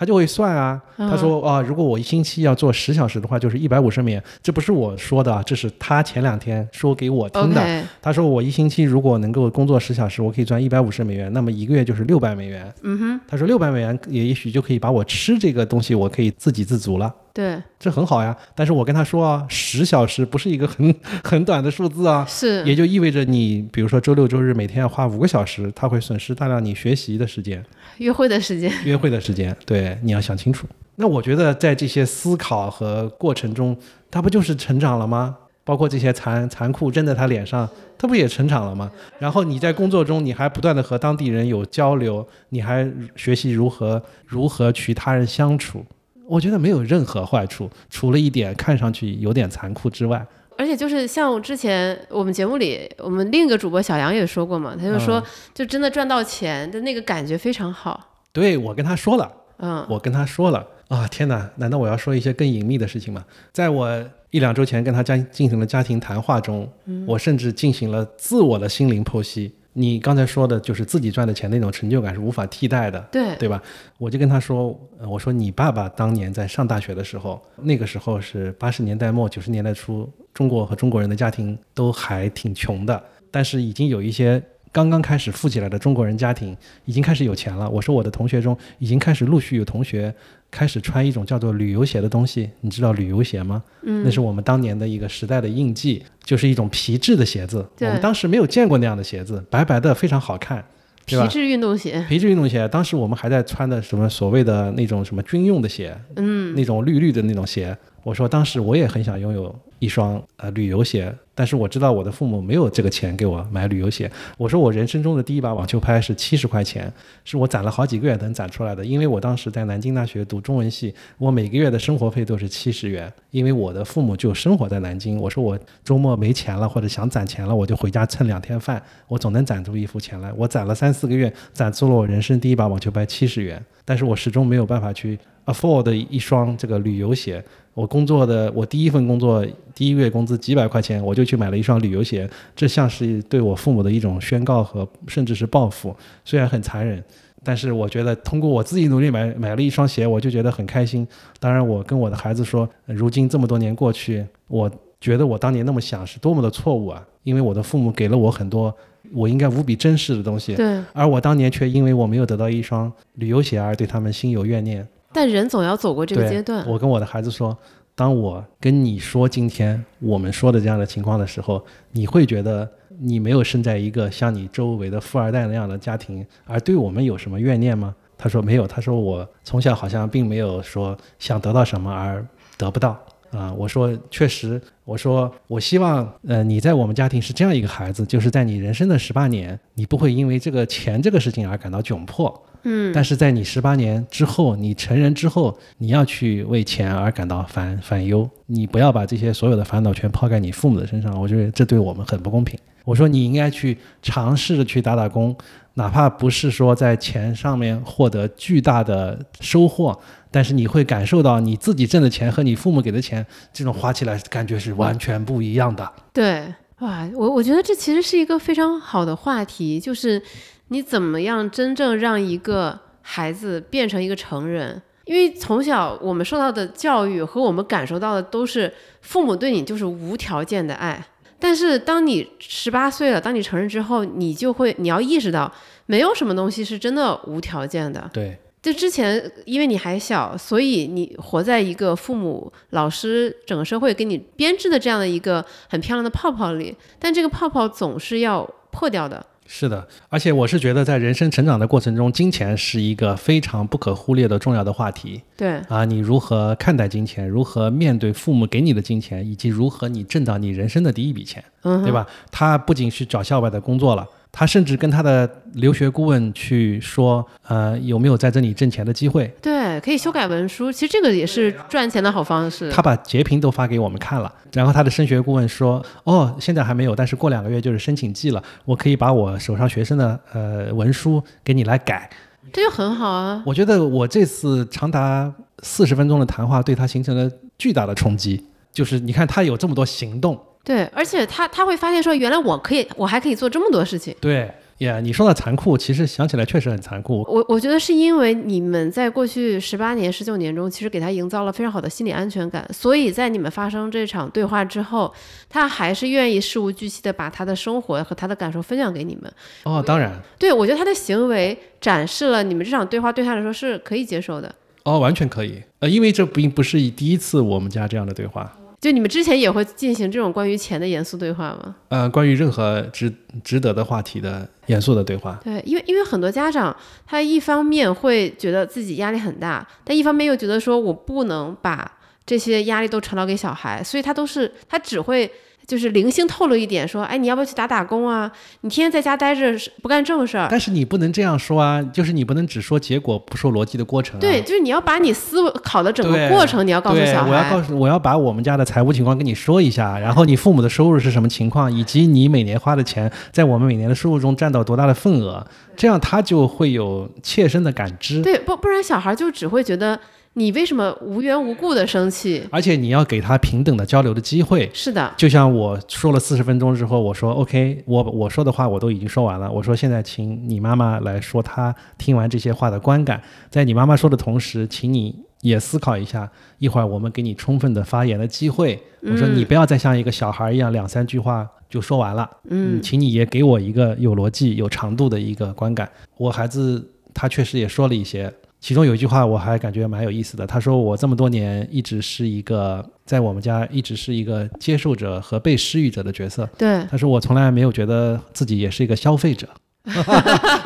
[0.00, 4.24] 他就会算啊，他说啊，如果我一星期要做十小时的话，就是一百五十美元。
[4.42, 7.84] 这不是我说的啊，这是他前两天说给我听的。
[8.00, 12.72] 他说我一星期如果能够工作十小时，我可以赚一百五十美元，那么一个月就是六百美元。
[12.80, 17.14] 嗯哼，他说六百美元也也许就可以把我吃这个东西，我可以自给自足了。
[17.32, 27.64] 对，这很好呀，但是我跟他说啊，十小时不是一个很 很短的数字啊，是，也就意味着你，比如说周六周日每天要花五个小时，他会损失大量你学习的时间、
[27.98, 28.72] 约会的时间。
[28.84, 30.66] 约会的时间， 对，你要想清楚。
[30.96, 33.76] 那我觉得在这些思考和过程中，
[34.10, 35.36] 他不就是成长了吗？
[35.62, 38.90] 包括这些残残酷扔在他脸上，他不也成长了吗？
[39.20, 45.84] 然后你在工作中，你还不断的和当地人有交流，你还学习如何如何与他人相处。
[46.30, 50.24] 我觉得没有任何坏处，除了一点看上去有点残酷之外。
[50.56, 55.20] 而且就是像之前我们节目里，我们另一个主播小杨也说过嘛，他就说，
[55.52, 58.22] 就真的赚到钱的那个感觉非常好。
[58.30, 59.28] 对我跟他说了，
[59.58, 63.24] 嗯，我跟他说了啊，天哪，难道我要说一些更隐秘的事情吗？
[63.52, 66.70] 在我一两周前跟他家进行了家庭谈话中，
[67.08, 69.52] 我甚至进行了自我的心灵剖析。
[69.72, 73.62] 你刚才说的就是自己赚的钱那种成就感是无法替代的，对，对吧？
[73.98, 84.42] 我就跟他说，呃我说你爸爸当年在上大学的时候，那个时候是八十年代末九十年代初，中国和中国人的家庭都还挺穷的，但是已经有一些
[84.72, 87.70] 刚刚开始富起来的中国人家庭已经开始有钱了。
[87.70, 90.12] 我说我的同学中已经开始陆续有同学
[90.50, 93.62] 开始穿一种叫做旅游鞋的东西，你知道旅游鞋吗？
[93.82, 97.66] 嗯，那是我们当年的一个时代的印记，就是一种皮质的鞋子。
[97.80, 100.64] 我们当时没有见过那样的鞋子，白白的，非常好看？
[101.06, 107.76] 皮质运动鞋，皮质运动鞋，当时我们还在穿的什么所谓的那种什么军用的鞋，嗯，那种绿绿的那种鞋。
[108.02, 114.10] 我说当时我也很想拥有一双呃旅游鞋，但是我知道我的父母没有这个钱给我买旅游鞋。
[114.36, 116.92] 我说我人生中的第一把网球拍是七十块钱，
[117.24, 118.84] 是我攒了好几个月能攒出来的。
[118.84, 125.18] 因为我当时在南京大学读中文系，我每个月的生活费都是七十元，因为我的父母就生活在南京。
[125.18, 130.32] 我说我周末没钱了或者想攒钱了，我就回家蹭两天饭，我总能攒出一副钱来。
[130.34, 135.18] 我攒了三四个月，攒出了我人生第一把网球拍七十元，但是我始终没有办法去
[135.52, 137.42] afford 一双这个旅游鞋。
[137.72, 145.94] 我工作的，我第一份工作第一个月工资几百块钱，我就去买了一双旅游鞋，这像是对我父母的一种宣告和甚至是报复，
[146.24, 147.02] 虽然很残忍，
[147.44, 151.06] 但是我觉得通过我自己努力买买了一双鞋，我就觉得很开心。
[151.38, 154.70] 当然，我跟我的孩子说，如今这么多年过去，我
[155.00, 157.02] 觉得我当年那么想是多么的错误啊！
[157.22, 158.74] 因为我的父母给了我很多
[159.12, 160.82] 我应该无比珍视的东西，对。
[160.92, 164.86] 而我当年却因为我没有得到一双旅游鞋而对他们心有怨念。
[165.12, 167.56] 但人总要走过这个阶段，我跟我的孩子说，
[167.94, 177.94] 当我跟你说今天我们说的这样的情况的时候，你会觉得你没有生在一个像你周围的富二代那样的家庭，而对我们有什么怨念吗？
[178.16, 182.24] 他说没有，他说我从小好像并没有说想得到什么而
[182.56, 182.98] 得不到。
[183.30, 184.60] 啊、我说确实，
[184.90, 202.58] 我说我希望，呃，你在我们家庭是这样一个孩子，就是在你人生的十八年，你不会因为这个钱这个事情而感到窘迫，嗯，但是在你十八年之后，你成人之后，你要去为钱而感到烦烦忧，你不要把这些所有的烦恼全抛在你父母的身上，我觉得这对我们很不公平。
[202.84, 205.36] 我说你应该去尝试着去打打工，
[205.80, 209.98] 哪怕不是说在钱上面获得巨大的收获，
[210.30, 215.90] 但是你会感受到你自己挣的钱和你父母给的钱，这种花起来感觉是完全不一样的。
[216.12, 220.22] 对，哇，我我觉得这其实是一个非常好的话题，就是
[220.68, 224.82] 你怎么样真正让一个孩子变成一个成人。
[225.06, 231.02] 因为从小我们受到的教育和我们感受到的都是父母对你就是无条件的爱，
[231.40, 235.50] 但是当你十八岁了，当你成人之后，你就会你要意识到，
[235.86, 238.08] 没有什么东西是真的无条件的。
[238.12, 249.24] 对，就之前因为你还小，所以你活在一个父母、老师、整个社会给你编织的这样的一个很漂亮的泡泡里，但这个泡泡总是要破掉的。
[249.52, 255.84] 是的，而且我是觉得，在人生成长的过程中，金钱是一个非常不可忽略的重要的话题对，啊！
[255.84, 257.28] 你如何看待金钱？
[257.28, 262.06] 如何面对父母给你的金钱，以及如何你挣到你人生的第一笔钱，嗯，对吧？
[262.30, 269.26] 他不仅是找校外的工作了，他甚至跟他的留学顾问去说，呃，有没有在这里挣钱的机会？
[269.42, 272.70] 对，可以修改文书，其实这个也是赚钱的好方式。
[272.70, 282.08] 他把截屏都发给我们看了，然后他的升学顾问说：“哦，现在还没有，但是过两个月就是申请季了，我可以把我手上学生的呃文书给你来改。”
[282.52, 283.42] 这就很好啊。
[283.46, 294.14] 我觉得我这次长达四十分钟的谈话对他形成了巨大的冲击，就是你看他有这么多行动，对，而且他他会发现说，原来我可以，我还可以做这么多事情。
[294.20, 297.22] 对呀你说的残酷，其实想起来确实很残酷。
[297.28, 305.12] 我我觉得是因为你们在过去十八年、十九年中，其实给他营造了非常好的心理安全感，所以在你们发生这场对话之后，
[305.48, 309.30] 他还是愿意事无巨细的把他的生活和他的感受分享给你们。
[309.64, 314.54] 哦，当然，对我觉得他的行为展示了你们这场对话对他来说是可以接受的。
[314.84, 315.62] 哦，完全可以。
[315.80, 318.50] 呃，因为这并不是第一次我们家这样的对话。
[318.80, 321.76] 就你们之前也会进行这种关于钱的严肃对话吗？
[321.88, 323.12] 呃，关于任何值
[323.44, 325.38] 值得的话题的严肃的对话。
[325.44, 326.74] 对，因为因为很多家长
[327.06, 335.30] 他一方面会觉得自己压力很大，但一方面又觉得说我不能把这些压力都传导给小孩，所以他都是他只会
[335.70, 338.28] 就是零星透露一点说，哎，你要不要去打打工啊？
[338.62, 340.48] 你天天在家待着不干正事儿。
[340.50, 344.20] 但是你不能这样说啊，就是你不能只说结果，不说逻辑的过程、啊。
[344.20, 347.62] 对，就是你要把你思考的整个过程，你要告诉小孩我要告。
[347.62, 355.46] 诉我要把我们家的财务情况跟你说一下，然后你父母的收入是什么情况，以及你每年花的钱在我们每年的收入中占到多大的份额，
[355.76, 358.22] 这样他就会有切身的感知。
[358.22, 360.00] 对，不不然小孩就只会觉得
[360.40, 362.42] 你为什么无缘无故的生气？
[362.50, 364.70] 而且你要给他平等的交流的机会。
[364.72, 369.52] 是的，就像我说了四十分钟之后，我说 OK，我我说的话我都已经说完了。
[369.52, 373.20] 我说现在请你妈妈来说她听完这些话的观感，
[373.50, 378.82] 在你妈妈说的同时，请你也思考一下，一会儿我们给你充分的发言的机会。
[379.02, 385.90] 我说嗯你不要再像一个小孩一样两三句话就说完了，嗯请你也给我一个有逻辑、有长度的一个观感。
[386.16, 390.46] 我孩子他确实也说了一些，其中有一句话我还感觉蛮有意思的。
[390.46, 396.48] 他说我这么多年一直是一个在我们家一直是一个接受者和被施予者的角色。
[396.58, 399.48] 对，他说我从来没有觉得自己也是一个消费者。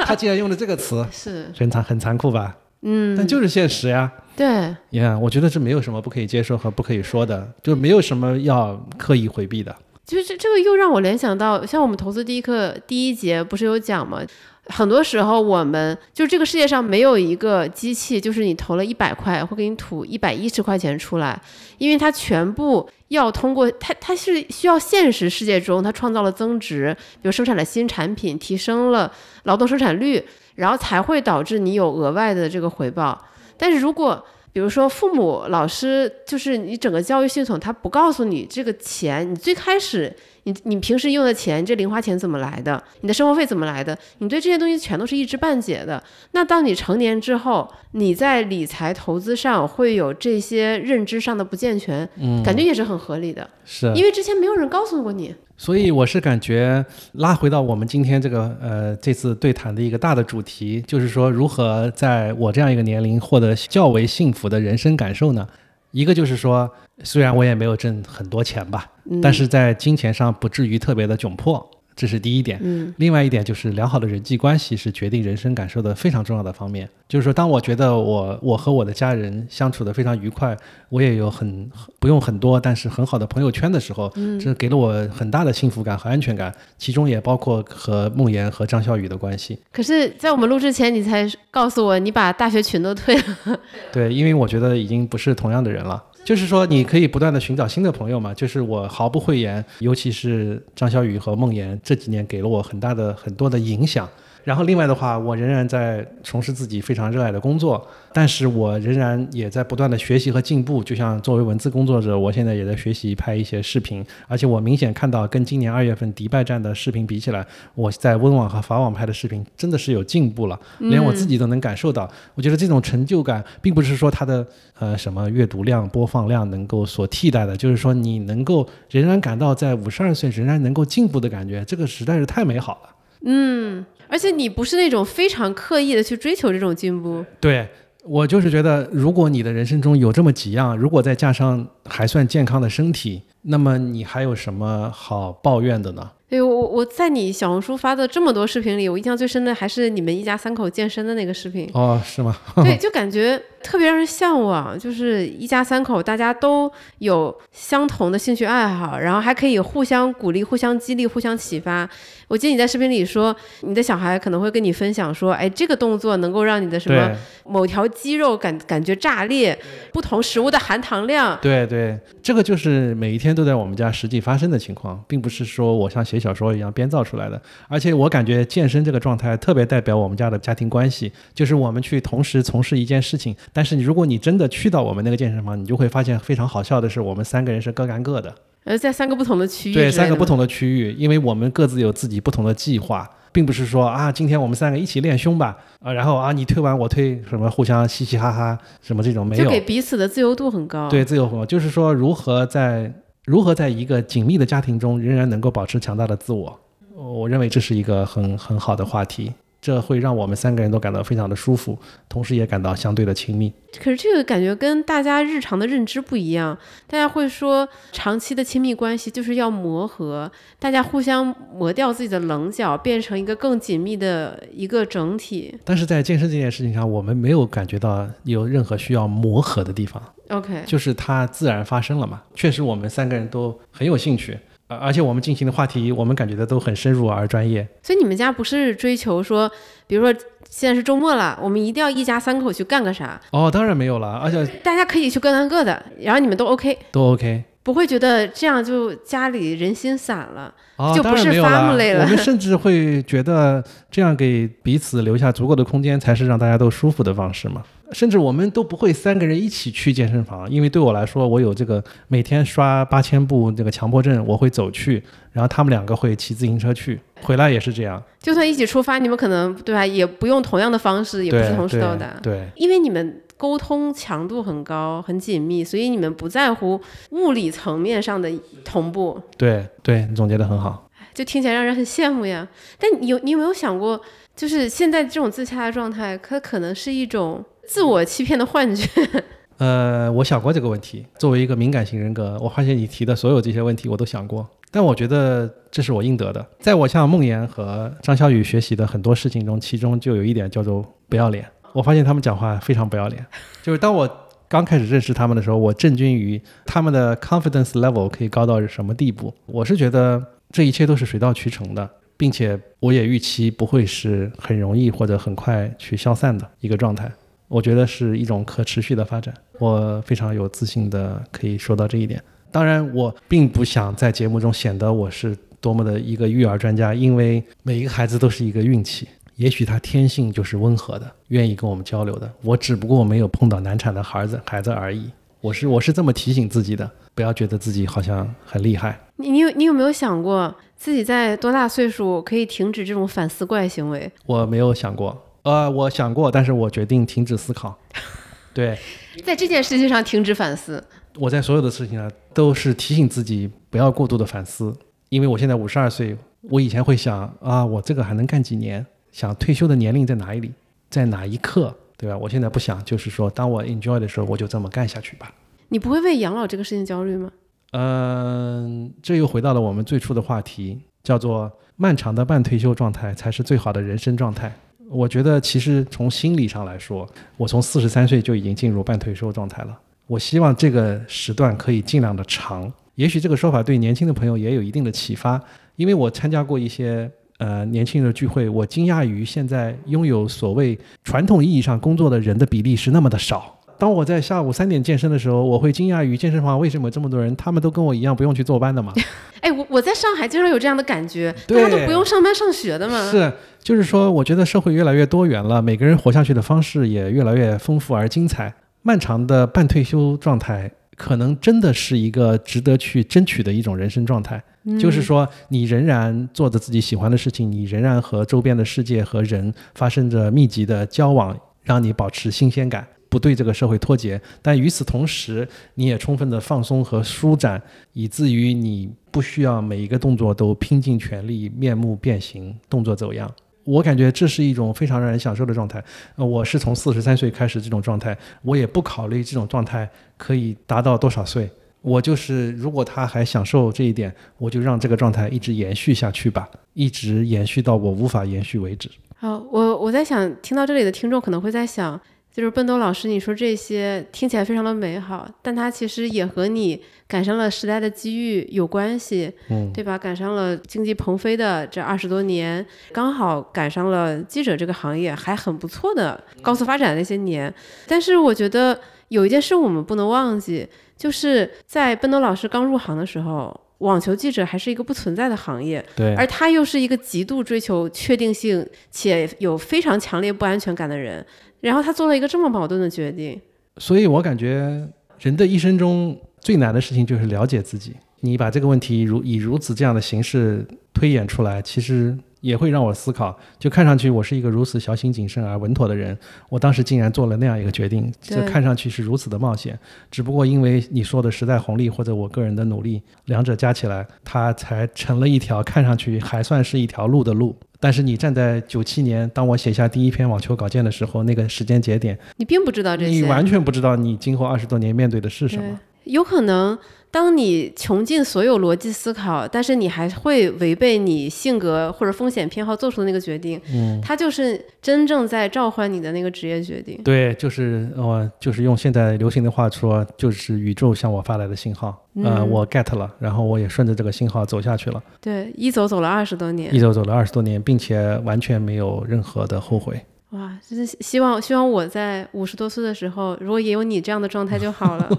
[0.05, 2.57] 他竟然用了这个词，是，很残很残酷吧？
[2.83, 4.13] 嗯，但就是现实呀。
[4.37, 9.75] 对，呀、我觉得这没有什么不可以接受和不可以说的，就没有什么要刻意回避的。
[10.05, 14.21] 就是这这个又让我联想到，像我们投资第一课第一节不是有讲吗？
[14.67, 21.41] 很多时候我们就这个世界上没有一个机器，就是你投了一百块会给你吐一百一十块钱出来，
[21.79, 29.13] 因为它全部要通过它，它是需要现实世界中它创造了增值，比如生产了新产品，提升了
[29.43, 33.23] 劳动生产率，然后才会导致你有额外的这个回报。
[33.57, 40.15] 但是如果比如说，父母、老师，就是你整个教育系统，他不告诉你这个钱，你最开始，
[40.45, 46.03] 你你平时用的钱，这零花钱怎么来的，你的生活费怎么来的，你对这些东西全都是一知半解的。
[46.33, 53.93] 那当你成年之后，你在理财投资上会有这些认知上的不健全，嗯，感觉也是很合理的，是。
[53.95, 55.35] 因为之前没有人告诉过你。
[55.57, 65.47] 所以我是感觉拉回到我们今天这个呃这次对谈的一个大的主题，就是说如何在我这样一个年龄获得较为幸福的人生感受呢？
[65.95, 66.69] 一个就是说，
[67.05, 72.59] 虽然我也没有挣很多钱吧，嗯、但是在金钱上不至于特别的窘迫，这是第一点。
[72.63, 76.89] 嗯另外一点就是良好的人际关系是决定人生感受的非常重要的方面。
[77.07, 80.57] 就是说，当我觉得我我和我的家人相处的非常愉快，
[80.89, 86.53] 我也有很不用很多，但是很好的朋友圈的时候，嗯这给了我很大的幸福感和安全感。
[86.79, 89.59] 其中也包括和梦妍和张笑宇的关系。
[89.71, 93.59] 可是，在我们录之前，你才告诉我你把大学群都退了。
[93.93, 96.03] 对，因为我觉得已经不是同样的人了。
[96.25, 98.33] 就是说，你可以不断的寻找新的朋友嘛。
[98.33, 104.09] 就是我毫不讳言，尤其是张小雨和梦妍这几年给了我很大的很多的影响。
[104.45, 110.85] 然后另外的话，我仍然在从事自己非常热爱的工作，但是我仍然也在不断的学习和进步。
[110.85, 122.07] 就像作为文字工作者，我现在也在学习拍一些视频，而且我明显看到跟今年二月份迪拜站的视频比起来，我在温网和法网拍的视频真的是有进步了，连我自己都能感受到。
[122.35, 124.47] 我觉得这种成就感，并不是说它的
[124.79, 132.91] 呃什么阅读量、播放量能够所替代的，就是说你能够仍然感到在五十二岁仍然能够进步的感觉，这个实在是太美好了。
[133.27, 133.83] 嗯，
[134.15, 137.25] 而且你不是那种非常刻意的去追求这种进步。
[137.41, 137.69] 对
[138.05, 146.13] 我就是觉得，如果你的人生中有这么几样，如果再加上还算健康的身体，那么你还有什么好抱怨的呢？
[146.29, 151.69] 对我我在你小红书发的这么多视频里，我印象最深的还是你们一家三口健身的那个视频。
[151.75, 152.37] 哦，是吗？
[152.57, 161.89] 对， 就感觉特别让人向往，就是一家三口大家都有相同的兴趣爱好，然后还可以互相鼓励、互相激励、互相启发。
[162.29, 167.11] 我记得你在视频里说，你的小孩可能会跟你分享说，哎，这个动作能够让你的什么
[167.47, 169.59] 某条肌肉感感觉炸裂，
[169.93, 171.39] 不同食物的含糖量。
[171.41, 177.41] 对对，这个就是每一天都在我们家实际发生的情况，并不是说我像写小说一样编造出来的。
[177.69, 188.35] 而且我感觉健身这个状态特别代表我们家的家庭关系，就是我们去同时从事一件事情，但是你如果你真的去到我们那个健身房，你就会发现非常好笑的是，我们三个人是各干各的。
[188.65, 190.25] 呃，在三个不同的区域，对，三个不。
[190.25, 199.51] 同的区域，因为我们各自有自己不同的计划，并不是说啊，今天我们三个一起练胸吧，啊，然后啊你推完我推，什么互相嘻嘻哈哈，什么这种没有就。
[199.51, 200.89] 给彼此的自由度很高。
[200.89, 202.91] 对，自由活，就是说如何在
[203.27, 206.59] 如何在一个紧密的家庭中，仍然能够保持强大的自我。
[206.97, 209.31] 我认为这是一个很很好的话题，
[209.65, 213.51] 这会让我们三个人都感到非常的舒服，同时也感到相对的亲密。
[213.83, 216.55] 可是这个感觉跟大家日常的认知不一样，
[216.87, 225.59] 大家会说长期的亲密关系就是要磨合，大家互相磨掉自己的棱角，变成一个更紧密的一个整体。
[225.65, 230.03] 但是在健身这件事情上，我们没有感觉到有任何需要磨合的地方。
[230.29, 232.21] OK，就是它自然发生了嘛。
[232.35, 237.67] 确实，我们三个人都很有兴趣，而而且我们进行的话题，我们感觉的都很深入而专业。
[237.83, 239.51] 所以你们家不是追求说，
[239.87, 240.13] 比如说
[240.49, 247.45] 现在是周末了，我们一定要一家三口去干个啥，哦，当然没有了，而且大家可以去各干各的，然后你们都 OK，都 OK。
[247.63, 250.53] 不会觉得这样就家里人心散了。
[250.77, 257.63] 哦，就不是 family 了我们 甚至会觉得这样给彼此留下足够的空间，才是让大家都舒服的方式嘛。
[257.95, 268.03] 甚至我们都不会三个人一起去健身房，因为对我来说，我有这个每天刷八千步这个强迫症，我会走去，然后他们两个会骑自行车去，回来也是这样。
[268.21, 272.21] 就算一起出发，你们可能对吧，也不用同样的方式，也不是同时到对达。
[272.23, 276.81] 对，因为你们沟通强度很高、很紧密，所以你们不在乎
[277.11, 278.31] 物理层面上的
[278.65, 279.21] 同步。
[279.37, 280.89] 对对，你总结的很好。
[281.13, 282.49] 就听起来让人很羡慕呀。
[282.77, 284.01] 但你有你有没有想过，
[284.35, 288.89] 就是现在这种自洽的状态，它可能是一种自我欺骗的幻觉。
[289.59, 291.07] 呃，我想过这个问题。
[291.19, 296.45] 作为一个敏感型人格，我发现你提的所有这些问题我都想过，但我觉得这是我应得的。
[296.59, 301.47] 在我向梦妍和张小雨学习的很多事情中，其中就有一点叫做不要脸。
[301.73, 303.25] 我发现他们讲话非常不要脸。
[303.63, 304.09] 就是当我
[304.49, 309.33] 刚开始认识他们的时候，我震惊于他们的 confidence level 可以高到什么地步。
[309.47, 317.11] 我是觉得这一切都是水到渠成的，并且我也预期不会是很容易或者很快去消散的一个状态。
[317.49, 322.23] 我觉得是一种可持续的发展，我非常有自信的可以说到这一点。
[322.51, 332.31] 当然，我并不想在节目中显得我是多么的一个育儿专家，因为每一个孩子都是一个运气，也许他天性就是温和的，愿意跟我们交流的。
[332.43, 335.11] 我只不过没有碰到难产的孩子孩子而已。
[335.41, 338.99] 我是我是这么提醒自己的，不要觉得自己好像很厉害。
[339.17, 344.11] 你你有你有没有想过自己在多大岁数可以停止这种反思怪行为？
[344.27, 345.24] 我没有想过。
[345.45, 347.79] 呃，我想过，但是我决定停止思考。
[348.53, 348.79] 对，
[349.25, 350.83] 在这件事情上停止反思。
[351.17, 354.77] 我在所有的事情上都是提醒自己不要过度的反思，
[355.11, 358.85] 因为我现在五十二岁，我以前会想啊，我这个还能干几年？
[359.13, 360.53] 想退休的年龄在哪里？
[360.91, 361.73] 在哪一刻？
[361.97, 362.19] 对吧？
[362.19, 365.33] 我现在不想，就是说，当我 enjoy 的时候，我就这么干下去吧。
[365.69, 367.31] 你不会为养老这个事情焦虑吗？
[367.73, 374.53] 嗯，这又回到了我们最初的话题，叫做漫长的半退休状态才是最好的人生状态。
[374.95, 379.77] 我觉得其实从心理上来说，我从四十三岁就已经进入半退休状态了。
[380.07, 382.73] 我希望这个时段可以尽量的长。
[382.95, 385.41] 也许这个说法对年轻的朋友也有一定的启发，
[385.75, 393.54] 因为我参加过一些呃年轻人的聚会，我惊讶于现在拥有所谓传统意义上工作的人的比例是那么的少。
[393.79, 398.93] 当我在下午三点健身的时候，我会惊讶于健身房为什么这么多人，他们都跟我一样不用去坐班的嘛？
[399.41, 403.11] 哎，我我在上海经常有这样的感觉，大家都不用上班上学的嘛。
[403.11, 408.53] 是，就是说，我觉得社会越来越多元了，每个人活下去的方式也越来越丰富而精彩。
[408.83, 414.43] 漫长的半退休状态，可能真的是一个值得去争取的一种人生状态。
[414.81, 422.87] 就是说，你仍然做着自己喜欢的事情，你仍然和周边的世界和人发生着密集的交往，让你保持新鲜感。
[423.15, 427.63] 不对这个社会脱节，但与此同时，你也充分的放松和舒展，
[427.93, 433.33] 以至于你不需要每一个动作都拼尽全力、面目变形、动作走样。
[433.63, 435.81] 我感觉这是一种非常让人享受的状态。
[436.17, 441.49] 呃，我是从四十三岁开始这种状态，我也不考虑这种状态可以达到多少岁。
[441.83, 448.91] 我就是，如果他还享受这一点，我就让这个状态一直延续下去吧，一直延续到我无法延续为止。
[449.15, 452.01] 好，我我在想，听到这里的听众可能会在想。
[452.35, 459.97] 就是笨豆老师，你说这些听起来非常的美好，但它其实也和你赶上了时代的机遇有关系，嗯，对吧？
[459.97, 467.55] 赶上了经济腾飞的这二十多年，刚好赶上了记者这个行业还很不错的高速发展那些年。
[467.87, 468.81] 但是我觉得
[469.11, 470.67] 有一件事我们不能忘记，
[470.97, 481.25] 就是在笨豆老师刚入行的时候，网球记者还是一个不存在的行业，对，而他又是一个极度追求确定性且有非常强烈不安全感的人。
[481.65, 483.41] 然后他做了一个这么矛盾的决定，
[483.79, 484.87] 所以我感觉
[485.19, 487.95] 人的一生中最难的事情就是了解自己。
[488.21, 492.17] 你把这个问题如以如此这样的形式推演出来，其实。
[492.45, 496.15] 也会让我思考，就看上去我是一个如此小心谨慎而稳妥的人，
[496.51, 499.79] 我当时竟然做了那样一个决定，这看上去是如此的冒险。
[500.11, 507.57] 只不过因为你说的时代红利或者我个人的努力，两者加起来，它才成了一条看上去还算是一条路的路。
[507.81, 516.79] 但是你站在九七年，当我写下第一篇网球稿件的时候，那个时间节点，你并不知道这些，你完全不知道你今后二十多年面对的是什么，有可能。
[517.11, 527.01] 当你穷尽所有逻辑思考，但是你还会违背你性格或者风险偏好做出的那个决定，嗯，它就是真正在召唤你的那个职业决定。
[527.05, 535.01] 对，就是我就是用现在流行的话说，就是宇宙向我发来的信号，呃，我 get 了，然后我也顺着这个信号走下去了。
[535.21, 540.05] 对，一走走了二十多年，一走走了二十多年，并且完全没有任何的后悔。
[540.31, 545.09] 哇，就是希望希望我在五十多岁的时候，如果也有你这样的状态就好了。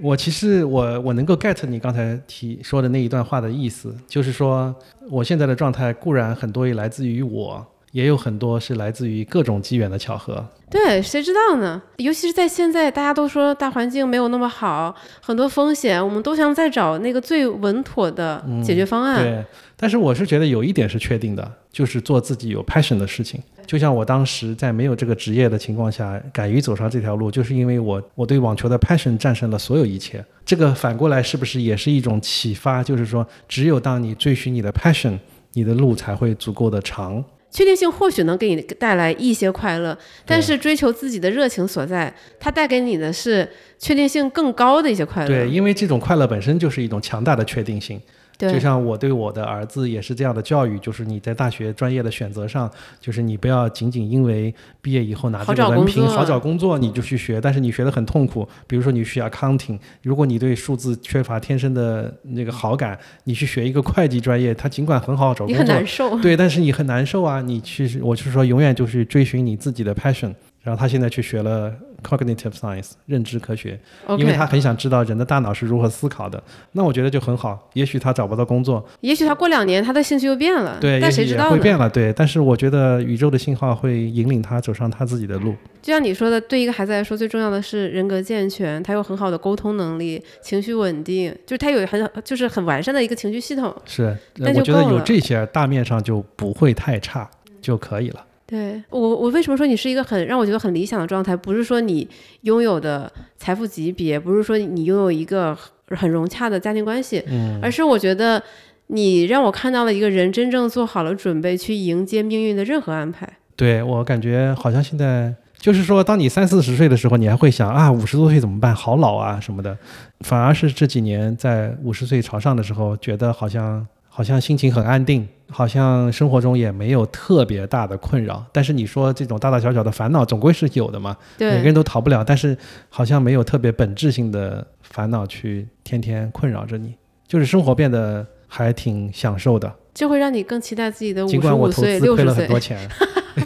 [0.00, 4.74] 我其实我我能够 get 你刚才提说的那一段话的意思，就是说
[5.10, 10.46] 我现在的状态固然很多也来自于我，也有很多是来自于各种机缘的巧合。
[10.70, 11.80] 对，谁知道呢？
[11.96, 19.22] 尤其是在现在，大家都说大环境没有那么好，很多风险，我们都想再找那个最稳妥的解决方案。
[19.22, 19.42] 对，
[19.78, 23.40] 但是我是觉得有一点是确定的，就是做自己有 passion 的事情。
[23.66, 30.22] 就像我当时在没有这个职业的情况下，敢于走上这条路，就是因为我我对网球的 passion 战胜了所有一切。
[30.44, 32.84] 这个反过来是不是也是一种启发？
[32.84, 35.18] 就是说，只有当你追寻你的 passion，
[35.54, 37.24] 你的路才会足够的长。
[37.50, 39.96] 确定性或许能给你带来一些快乐，
[40.26, 43.48] 但是追求自己的热情所在，它带给你的是
[43.78, 45.28] 确定性更高的一些快乐。
[45.28, 48.00] 对，因为这种快乐本身就是一种强大的确定性。
[48.38, 52.70] 就像我对我的儿子也是这样的教育，就是你在大学专业的选择上，
[53.00, 58.48] 就是你不要仅仅因为毕业以后拿这个文凭好找工作你就去学，但是你学得很痛苦。
[58.66, 66.16] 比如说你学 accounting，如果你对数字缺乏天生的那个好感，你去学一个会计专业，它尽管很好找工作，你很难受。
[66.20, 67.40] 对，但是你很难受啊！
[67.40, 70.32] 你去，我是说，永远就是追寻你自己的 passion。
[70.60, 71.72] 然后他现在去学了
[72.02, 73.78] cognitive science 认知科学，
[74.18, 76.42] 因为他很想知道人的大脑是如何思考的。
[76.72, 77.68] 那我觉得就很好。
[77.74, 80.78] 也许他找不到工作，也许他过两年他的兴趣又变了。
[80.80, 81.88] 对，但谁知道会变了。
[81.88, 85.54] 对，但是我觉得宇宙的信号会引领他走上他自己的路。
[85.80, 93.74] 就像你说的，对一个孩子来说，最重要的是人格健全，他有很好的沟通能力，情绪稳定，就是他有很就是很完善的一个情绪系统。
[93.84, 97.28] 是，我觉得有这些，大面上就不会太差
[97.60, 98.24] 就可以了。
[98.50, 101.36] 对我，我为什么说你是一个很让我觉得很理想的状态？
[101.36, 102.08] 不是说你
[102.40, 105.54] 拥有的财富级别，不是说你拥有一个
[105.88, 108.42] 很融洽的家庭关系，嗯，而是我觉得
[108.86, 113.28] 你让我看到了一个人真正做好了准备去迎接命运的任何安排。
[113.54, 118.74] 对我感觉好像现在就是说，当你三四十岁的时候，你还会想啊，五十多岁怎么办？
[118.74, 119.76] 好老啊什么的，
[120.20, 123.86] 反而是这几年在五十岁朝上的时候，觉得好像。
[124.18, 128.44] 好像心情很安定，好像生活中也没有特别大的困扰。
[128.52, 131.16] 但是你说这种大大小小的烦恼，总归是有的嘛？
[131.38, 132.24] 每个人都逃不了。
[132.24, 132.58] 但是
[132.88, 136.96] 好像没有特别本质性的烦恼去天天困扰着你，
[137.28, 139.72] 就是生活变得还挺享受的。
[139.94, 142.48] 就会让你更期待自己的五十五岁、六十岁。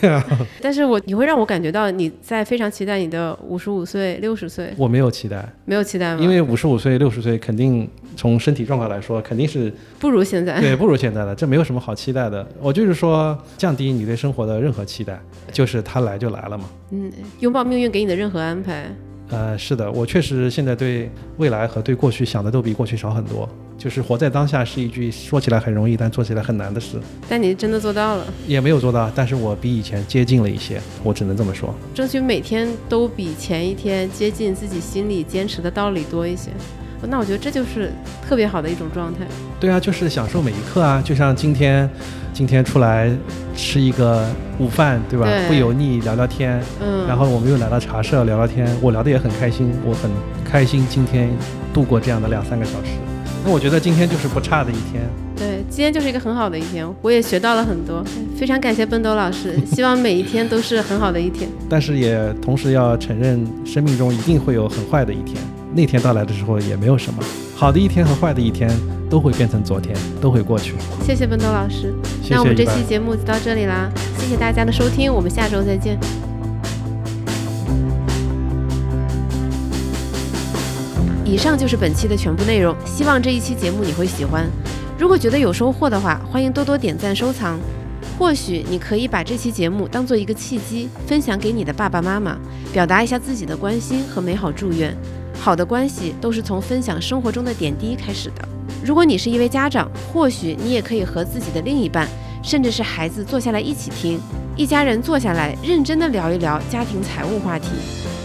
[0.62, 4.72] 但是我你会让我感觉到你在非常期待你的五十五岁、六十岁。
[4.78, 6.22] 我没有期待，没有期待吗？
[6.22, 7.86] 因为五十五岁、六十岁肯定
[8.16, 12.46] 从身体状况来说肯定是不如现在，对，不如现在的，这没有什么好期待的。
[12.60, 15.20] 我就是说降低你对生活的任何期待，
[15.50, 16.64] 就是它来就来了嘛。
[16.90, 17.10] 嗯，
[17.40, 18.90] 拥抱命运给你的任何安排。
[19.30, 23.48] 呃，是的，我确实现在对未来和对过去想的都比过去少很多。
[23.78, 27.00] 就是活在当下是一句说起来很容易，但做起来很难的事。
[27.28, 28.24] 但你真的做到了？
[28.46, 31.74] 也没有做到，但是我比以前接近了一些，我只能这么说。
[31.92, 36.50] 争取每天都比前一天接近自己心里坚持的道理多一些。
[37.08, 37.92] 那我觉得这就是
[38.26, 39.20] 特别好的一种状态。
[39.58, 41.02] 对啊，就是享受每一刻啊！
[41.04, 41.88] 就像今天，
[42.32, 43.10] 今天出来
[43.56, 44.26] 吃一个
[44.58, 45.26] 午饭，对吧？
[45.48, 46.62] 不油腻，聊聊天。
[46.80, 47.06] 嗯。
[47.06, 50.10] 然后我们又来到茶社聊聊天，我聊得也很开心，我很
[50.44, 51.28] 开心今天
[51.72, 52.90] 度过这样的两三个小时。
[53.44, 55.02] 那我觉得今天就是不差的一天。
[55.36, 58.04] 对，今天就是一个很好的一天，我也学到了很多。
[58.36, 61.50] 非常感谢奔斗老师，希望每一天都是很好的一天。
[61.68, 65.36] 但是也同时要承认，生命中一定会有很坏的一天。
[65.74, 67.22] 那天到来的时候也没有什么
[67.56, 68.70] 好的一天和坏的一天
[69.08, 70.74] 都会变成昨天，都会过去。
[71.04, 71.94] 谢谢奔斗老师，
[72.30, 75.98] 那我们这期节目就到这里啦，谢谢大家的收听，我们下周再见。
[81.24, 84.46] 以上就是本期的全部内容，希望这一期节目你会喜欢。
[84.98, 87.58] 如果觉得有收获的话，欢迎多多点赞收藏。
[88.18, 92.36] 或许你可以把这期节目当做一个契机，分享给你的爸爸妈妈，
[92.72, 94.94] 表达一下自己的关心和美好祝愿。
[95.42, 98.48] 好的关系都是从分享生活中的点滴开始的。
[98.84, 102.06] 如果你是一位家长，或许你也可以和自己的另一半，
[102.44, 104.20] 甚至是孩子坐下来一起听，
[104.56, 107.70] 一家人坐下来认真的聊一聊家庭财务话题。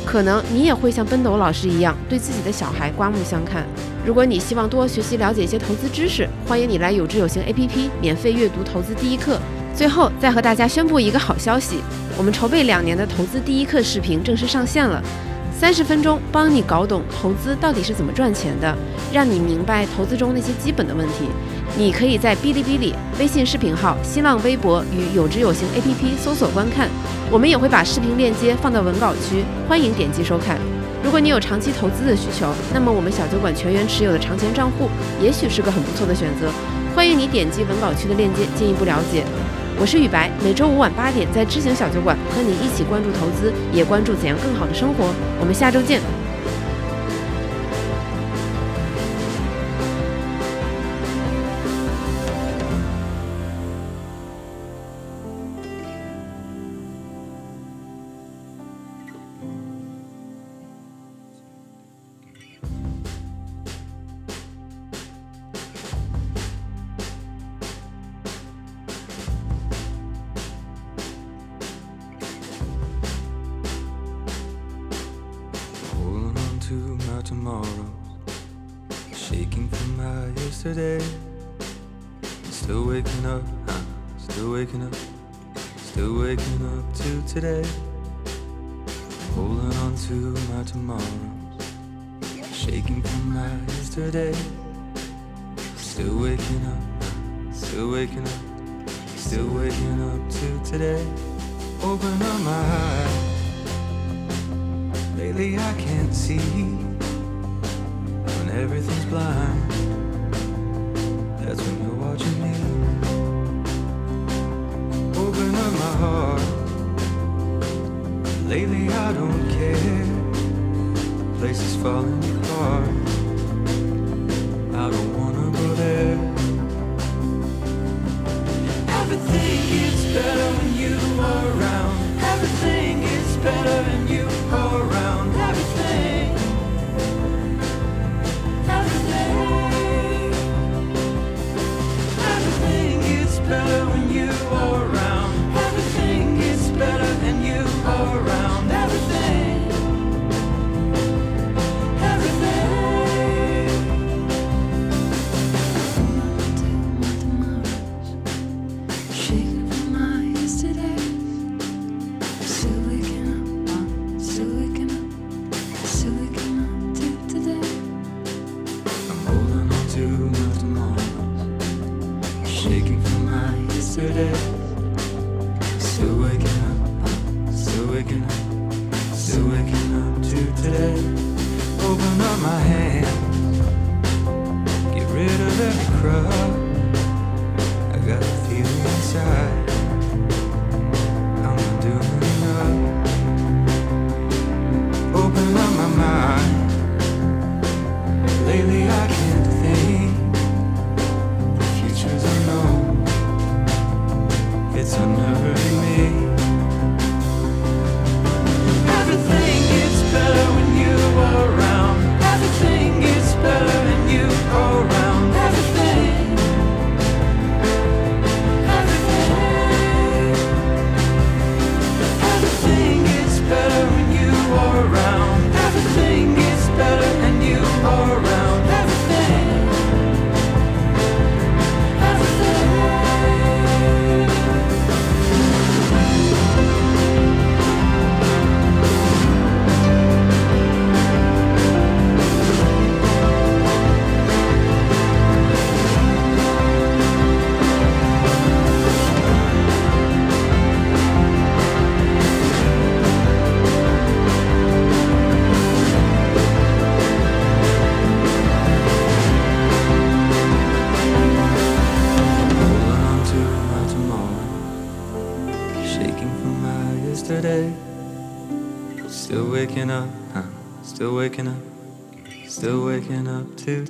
[0.05, 3.65] 可能你也会像奔斗老师一样，对自己的小孩刮目相看。
[4.05, 9.39] 如果你希望多学习了解一些投资知识，欢迎你来有知有行 APP 免费阅读投资第一课。
[9.75, 11.79] 最后再和大家宣布一个好消息，
[12.15, 15.01] 我们筹备两年的投资第一课视频正式上线了，
[15.59, 18.77] 三十分钟帮你搞懂投资到底是怎么赚钱的，
[19.11, 21.25] 让你明白投资中那些基本的问题。
[21.75, 26.87] 你可以在哔哩哔哩、微信视频号、新浪微博与有知有行 APP 搜索观看，
[27.31, 30.59] 我们也会把视频链接放到文稿区，欢迎点击收看。
[31.03, 34.87] 如果你有长期投资的需求，那么我们小酒馆全员持有的长钱账户
[35.19, 36.51] 也许是个很不错的选择。
[36.95, 39.23] 欢迎你点击文稿区的链接进一步了解。
[39.79, 45.13] 我是雨白，每周五晚八点在知行小酒馆和你一起关注投资，也关注怎样更好的生活。
[45.39, 46.01] 我们下周见。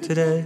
[0.02, 0.37] Today.